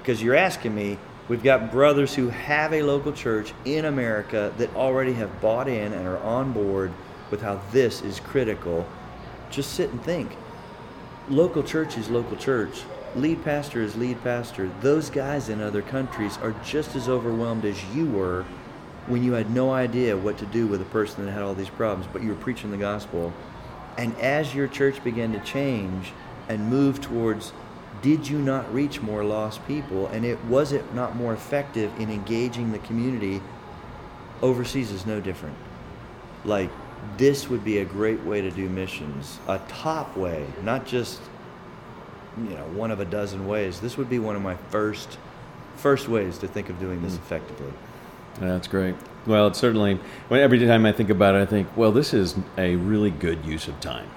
Because 0.00 0.22
you're 0.22 0.36
asking 0.36 0.74
me 0.74 0.98
we've 1.28 1.42
got 1.42 1.70
brothers 1.70 2.14
who 2.14 2.28
have 2.28 2.72
a 2.72 2.82
local 2.82 3.12
church 3.12 3.52
in 3.64 3.84
america 3.84 4.52
that 4.58 4.72
already 4.76 5.12
have 5.12 5.40
bought 5.40 5.66
in 5.66 5.92
and 5.92 6.06
are 6.06 6.18
on 6.18 6.52
board 6.52 6.92
with 7.32 7.42
how 7.42 7.60
this 7.72 8.02
is 8.02 8.20
critical. 8.20 8.86
Just 9.50 9.72
sit 9.72 9.90
and 9.90 10.02
think. 10.02 10.36
Local 11.28 11.62
church 11.62 11.98
is 11.98 12.08
local 12.08 12.36
church. 12.36 12.84
Lead 13.16 13.42
pastor 13.42 13.82
is 13.82 13.96
lead 13.96 14.22
pastor. 14.22 14.70
Those 14.80 15.10
guys 15.10 15.48
in 15.48 15.60
other 15.60 15.82
countries 15.82 16.38
are 16.38 16.54
just 16.64 16.94
as 16.94 17.08
overwhelmed 17.08 17.64
as 17.64 17.82
you 17.86 18.06
were 18.06 18.44
when 19.08 19.22
you 19.22 19.32
had 19.32 19.50
no 19.50 19.70
idea 19.70 20.16
what 20.16 20.38
to 20.38 20.46
do 20.46 20.66
with 20.66 20.80
a 20.82 20.86
person 20.86 21.24
that 21.24 21.32
had 21.32 21.42
all 21.42 21.54
these 21.54 21.68
problems 21.68 22.08
but 22.12 22.22
you 22.22 22.28
were 22.28 22.34
preaching 22.34 22.70
the 22.70 22.76
gospel 22.76 23.32
and 23.98 24.14
as 24.18 24.54
your 24.54 24.68
church 24.68 25.02
began 25.02 25.32
to 25.32 25.40
change 25.40 26.12
and 26.48 26.68
move 26.68 27.00
towards, 27.00 27.52
did 28.02 28.28
you 28.28 28.38
not 28.38 28.72
reach 28.72 29.00
more 29.00 29.24
lost 29.24 29.66
people? 29.66 30.06
And 30.08 30.24
it 30.24 30.42
was 30.44 30.72
it 30.72 30.94
not 30.94 31.16
more 31.16 31.32
effective 31.32 31.90
in 31.98 32.10
engaging 32.10 32.72
the 32.72 32.78
community? 32.80 33.40
Overseas 34.42 34.90
is 34.90 35.06
no 35.06 35.20
different. 35.20 35.56
Like 36.44 36.70
this 37.16 37.48
would 37.48 37.64
be 37.64 37.78
a 37.78 37.84
great 37.84 38.22
way 38.22 38.42
to 38.42 38.50
do 38.50 38.68
missions, 38.68 39.38
a 39.48 39.58
top 39.68 40.16
way, 40.16 40.46
not 40.62 40.86
just 40.86 41.20
you 42.36 42.50
know 42.50 42.66
one 42.74 42.90
of 42.90 43.00
a 43.00 43.06
dozen 43.06 43.46
ways. 43.48 43.80
This 43.80 43.96
would 43.96 44.10
be 44.10 44.18
one 44.18 44.36
of 44.36 44.42
my 44.42 44.56
first 44.70 45.18
first 45.76 46.08
ways 46.08 46.38
to 46.38 46.48
think 46.48 46.68
of 46.68 46.78
doing 46.78 47.02
this 47.02 47.16
hmm. 47.16 47.22
effectively. 47.22 47.72
That's 48.40 48.68
great. 48.68 48.94
Well, 49.26 49.48
it's 49.48 49.58
certainly, 49.58 49.98
well, 50.28 50.40
every 50.40 50.64
time 50.64 50.86
I 50.86 50.92
think 50.92 51.10
about 51.10 51.34
it, 51.34 51.38
I 51.42 51.46
think, 51.46 51.68
well, 51.76 51.90
this 51.92 52.14
is 52.14 52.36
a 52.56 52.76
really 52.76 53.10
good 53.10 53.44
use 53.44 53.66
of 53.66 53.80
time. 53.80 54.08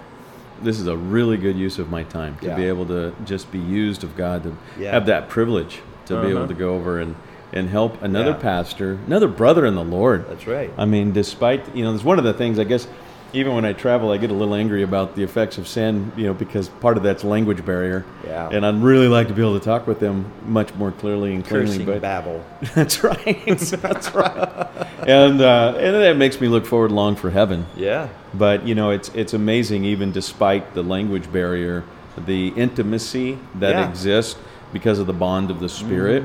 This 0.61 0.79
is 0.79 0.87
a 0.87 0.95
really 0.97 1.37
good 1.37 1.55
use 1.55 1.79
of 1.79 1.89
my 1.89 2.03
time 2.03 2.37
to 2.41 2.53
be 2.55 2.65
able 2.65 2.85
to 2.87 3.13
just 3.25 3.51
be 3.51 3.59
used 3.59 4.03
of 4.03 4.15
God, 4.17 4.43
to 4.43 4.55
Yeah. 4.77 4.91
have 4.91 5.05
that 5.07 5.29
privilege 5.29 5.79
to 6.07 6.21
be 6.21 6.27
able 6.29 6.39
Uh-huh. 6.39 6.47
to 6.47 6.53
go 6.53 6.75
over 6.75 6.99
and, 6.99 7.15
and 7.53 7.69
help 7.69 8.01
another 8.03 8.31
Yeah. 8.31 8.37
pastor, 8.37 8.97
another 9.07 9.27
brother 9.29 9.65
in 9.65 9.75
the 9.75 9.83
Lord. 9.83 10.25
That's 10.29 10.45
right. 10.47 10.71
I 10.77 10.85
mean, 10.85 11.11
despite 11.13 11.75
you 11.75 11.83
know, 11.83 11.91
there's 11.91 12.03
one 12.03 12.19
of 12.19 12.25
the 12.25 12.33
things 12.33 12.59
I 12.59 12.65
guess. 12.65 12.87
Even 13.31 13.53
when 13.53 13.63
I 13.63 13.73
travel, 13.73 14.11
I 14.11 14.17
get 14.17 14.31
a 14.31 14.33
little 14.33 14.55
angry 14.55 14.81
about 14.81 15.15
the 15.15 15.23
effects 15.23 15.57
of 15.57 15.67
sin, 15.67 16.11
you 16.17 16.25
know, 16.25 16.33
because 16.33 16.67
part 16.69 16.97
of 16.97 17.03
that's 17.03 17.23
language 17.23 17.63
barrier. 17.65 18.03
Yeah. 18.25 18.49
And 18.51 18.65
I'd 18.65 18.81
really 18.81 19.07
like 19.07 19.27
to 19.27 19.33
be 19.33 19.41
able 19.41 19.57
to 19.59 19.63
talk 19.63 19.85
with 19.85 19.99
them 19.99 20.31
much 20.45 20.73
more 20.75 20.91
clearly 20.91 21.35
and 21.35 21.45
cleanly. 21.45 21.67
Cursing 21.67 21.85
But 21.85 22.01
babble. 22.01 22.43
that's 22.75 23.03
right. 23.03 23.45
That's 23.47 24.13
right. 24.15 24.67
And 25.07 25.41
uh, 25.41 25.75
and 25.77 25.95
that 25.95 26.17
makes 26.17 26.41
me 26.41 26.47
look 26.47 26.65
forward 26.65 26.91
long 26.91 27.15
for 27.15 27.29
heaven. 27.29 27.65
Yeah. 27.75 28.09
But 28.33 28.67
you 28.67 28.75
know, 28.75 28.89
it's 28.89 29.09
it's 29.09 29.33
amazing, 29.33 29.85
even 29.85 30.11
despite 30.11 30.73
the 30.73 30.83
language 30.83 31.31
barrier, 31.31 31.83
the 32.25 32.49
intimacy 32.49 33.37
that 33.55 33.71
Yeah. 33.71 33.89
exists 33.89 34.37
because 34.73 34.99
of 34.99 35.07
the 35.07 35.13
bond 35.13 35.49
of 35.51 35.59
the 35.59 35.69
Spirit, 35.69 36.23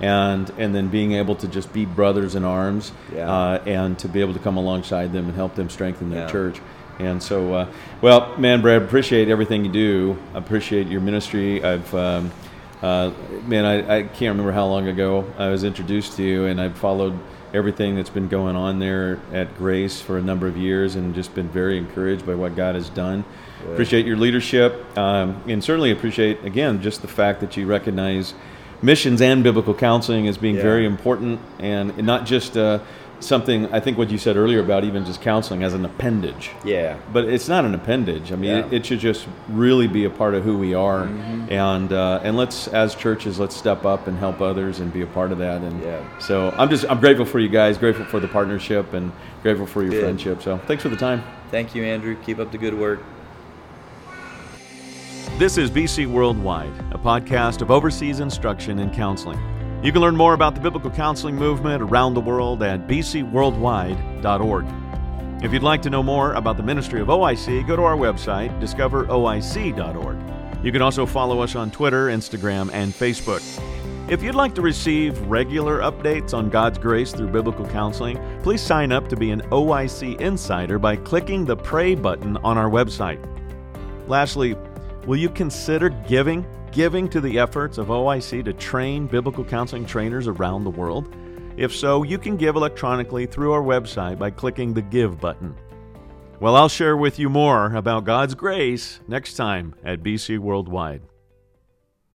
and 0.00 0.50
and 0.58 0.74
then 0.74 0.88
being 0.88 1.12
able 1.12 1.34
to 1.36 1.48
just 1.48 1.72
be 1.72 1.84
brothers 1.84 2.34
in 2.34 2.44
arms, 2.44 2.92
Yeah. 3.14 3.30
uh, 3.30 3.58
and 3.66 3.98
to 4.00 4.08
be 4.08 4.20
able 4.20 4.32
to 4.34 4.40
come 4.40 4.56
alongside 4.56 5.12
them 5.12 5.26
and 5.26 5.34
help 5.34 5.54
them 5.54 5.68
strengthen 5.70 6.10
their 6.10 6.22
Yeah. 6.26 6.30
church. 6.30 6.60
And 6.98 7.22
so, 7.22 7.54
uh, 7.54 7.66
well, 8.00 8.34
man, 8.38 8.60
Brad, 8.60 8.82
appreciate 8.82 9.28
everything 9.28 9.64
you 9.64 9.72
do. 9.72 10.16
I 10.34 10.38
appreciate 10.38 10.86
your 10.88 11.00
ministry. 11.00 11.62
I've 11.64 11.92
um, 11.94 12.30
uh, 12.82 13.10
man, 13.46 13.64
I, 13.64 13.98
I 13.98 14.02
can't 14.02 14.32
remember 14.36 14.52
how 14.52 14.66
long 14.66 14.88
ago 14.88 15.24
I 15.38 15.48
was 15.48 15.62
introduced 15.64 16.16
to 16.16 16.22
you, 16.22 16.46
and 16.46 16.60
I've 16.60 16.76
followed 16.76 17.14
everything 17.54 17.94
that's 17.96 18.10
been 18.10 18.28
going 18.28 18.56
on 18.56 18.78
there 18.78 19.20
at 19.32 19.56
Grace 19.58 20.00
for 20.00 20.16
a 20.18 20.22
number 20.22 20.46
of 20.48 20.56
years, 20.56 20.96
and 20.96 21.14
just 21.14 21.34
been 21.34 21.48
very 21.48 21.78
encouraged 21.78 22.26
by 22.26 22.34
what 22.34 22.56
God 22.56 22.74
has 22.74 22.88
done. 22.88 23.24
Appreciate 23.72 24.04
your 24.04 24.16
leadership, 24.16 24.84
um, 24.98 25.40
and 25.46 25.62
certainly 25.62 25.92
appreciate 25.92 26.44
again 26.44 26.82
just 26.82 27.02
the 27.02 27.08
fact 27.08 27.40
that 27.40 27.56
you 27.56 27.66
recognize 27.66 28.34
missions 28.82 29.20
and 29.22 29.42
biblical 29.42 29.74
counseling 29.74 30.26
as 30.28 30.36
being 30.36 30.56
Yeah. 30.56 30.62
very 30.62 30.84
important, 30.86 31.40
and 31.60 31.96
not 32.04 32.26
just 32.26 32.56
uh, 32.56 32.80
something. 33.20 33.72
I 33.72 33.78
think 33.78 33.96
what 33.96 34.10
you 34.10 34.18
said 34.18 34.36
earlier 34.36 34.58
about 34.58 34.82
even 34.82 35.04
just 35.04 35.20
counseling 35.22 35.62
as 35.62 35.74
an 35.74 35.84
appendage. 35.84 36.50
Yeah. 36.64 36.96
But 37.12 37.26
it's 37.26 37.48
not 37.48 37.64
an 37.64 37.72
appendage. 37.72 38.32
I 38.32 38.34
mean, 38.36 38.50
Yeah. 38.50 38.66
it, 38.66 38.72
it 38.72 38.86
should 38.86 38.98
just 38.98 39.28
really 39.48 39.86
be 39.86 40.04
a 40.04 40.10
part 40.10 40.34
of 40.34 40.42
who 40.42 40.58
we 40.58 40.74
are, 40.74 41.04
and 41.48 41.92
uh, 41.92 42.20
and 42.24 42.36
let's 42.36 42.66
as 42.68 42.96
churches 42.96 43.38
let's 43.38 43.56
step 43.56 43.84
up 43.84 44.08
and 44.08 44.18
help 44.18 44.40
others 44.40 44.80
and 44.80 44.92
be 44.92 45.02
a 45.02 45.06
part 45.06 45.30
of 45.30 45.38
that. 45.38 45.62
And 45.62 45.80
Yeah. 45.82 46.00
so 46.18 46.52
I'm 46.58 46.68
just 46.68 46.84
I'm 46.90 46.98
grateful 46.98 47.24
for 47.26 47.38
you 47.38 47.48
guys, 47.48 47.78
grateful 47.78 48.04
for 48.06 48.18
the 48.18 48.28
partnership, 48.28 48.92
and 48.92 49.12
grateful 49.42 49.66
for 49.66 49.82
your 49.82 49.92
Good. 49.92 50.02
friendship. 50.02 50.42
So 50.42 50.58
thanks 50.66 50.82
for 50.82 50.88
the 50.88 50.96
time. 50.96 51.22
Thank 51.52 51.74
you, 51.76 51.84
Andrew. 51.84 52.16
Keep 52.26 52.40
up 52.40 52.50
the 52.50 52.58
good 52.58 52.74
work. 52.76 53.00
This 55.38 55.56
is 55.58 55.70
BC 55.70 56.06
Worldwide, 56.06 56.72
a 56.91 56.91
podcast 57.02 57.62
of 57.62 57.70
overseas 57.70 58.20
instruction 58.20 58.78
and 58.78 58.92
counseling. 58.92 59.38
You 59.82 59.92
can 59.92 60.00
learn 60.00 60.16
more 60.16 60.34
about 60.34 60.54
the 60.54 60.60
biblical 60.60 60.90
counseling 60.90 61.34
movement 61.34 61.82
around 61.82 62.14
the 62.14 62.20
world 62.20 62.62
at 62.62 62.86
bcworldwide.org. 62.86 64.66
If 65.42 65.52
you'd 65.52 65.64
like 65.64 65.82
to 65.82 65.90
know 65.90 66.04
more 66.04 66.34
about 66.34 66.56
the 66.56 66.62
ministry 66.62 67.00
of 67.00 67.08
OIC, 67.08 67.66
go 67.66 67.74
to 67.74 67.82
our 67.82 67.96
website, 67.96 68.56
discoveroic.org. 68.60 70.64
You 70.64 70.70
can 70.70 70.82
also 70.82 71.04
follow 71.04 71.40
us 71.40 71.56
on 71.56 71.72
Twitter, 71.72 72.06
Instagram, 72.06 72.70
and 72.72 72.92
Facebook. 72.92 73.42
If 74.08 74.22
you'd 74.22 74.36
like 74.36 74.54
to 74.54 74.62
receive 74.62 75.18
regular 75.22 75.80
updates 75.80 76.34
on 76.34 76.50
God's 76.50 76.78
grace 76.78 77.12
through 77.12 77.28
biblical 77.28 77.66
counseling, 77.66 78.20
please 78.42 78.60
sign 78.60 78.92
up 78.92 79.08
to 79.08 79.16
be 79.16 79.32
an 79.32 79.40
OIC 79.50 80.20
insider 80.20 80.78
by 80.78 80.94
clicking 80.94 81.44
the 81.44 81.56
Pray 81.56 81.96
button 81.96 82.36
on 82.38 82.56
our 82.56 82.70
website. 82.70 83.18
Lastly, 84.06 84.54
will 85.06 85.16
you 85.16 85.28
consider 85.28 85.88
giving 85.88 86.46
giving 86.72 87.08
to 87.10 87.20
the 87.20 87.38
efforts 87.38 87.78
of 87.78 87.88
OIC 87.88 88.44
to 88.44 88.52
train 88.54 89.06
biblical 89.06 89.44
counseling 89.44 89.86
trainers 89.86 90.26
around 90.26 90.64
the 90.64 90.70
world? 90.70 91.14
If 91.56 91.74
so, 91.74 92.02
you 92.02 92.18
can 92.18 92.36
give 92.36 92.56
electronically 92.56 93.26
through 93.26 93.52
our 93.52 93.62
website 93.62 94.18
by 94.18 94.30
clicking 94.30 94.72
the 94.72 94.82
Give 94.82 95.20
button. 95.20 95.54
Well, 96.40 96.56
I'll 96.56 96.68
share 96.68 96.96
with 96.96 97.18
you 97.18 97.28
more 97.28 97.74
about 97.76 98.04
God's 98.04 98.34
grace 98.34 99.00
next 99.06 99.34
time 99.34 99.74
at 99.84 100.02
BC 100.02 100.38
Worldwide. 100.38 101.02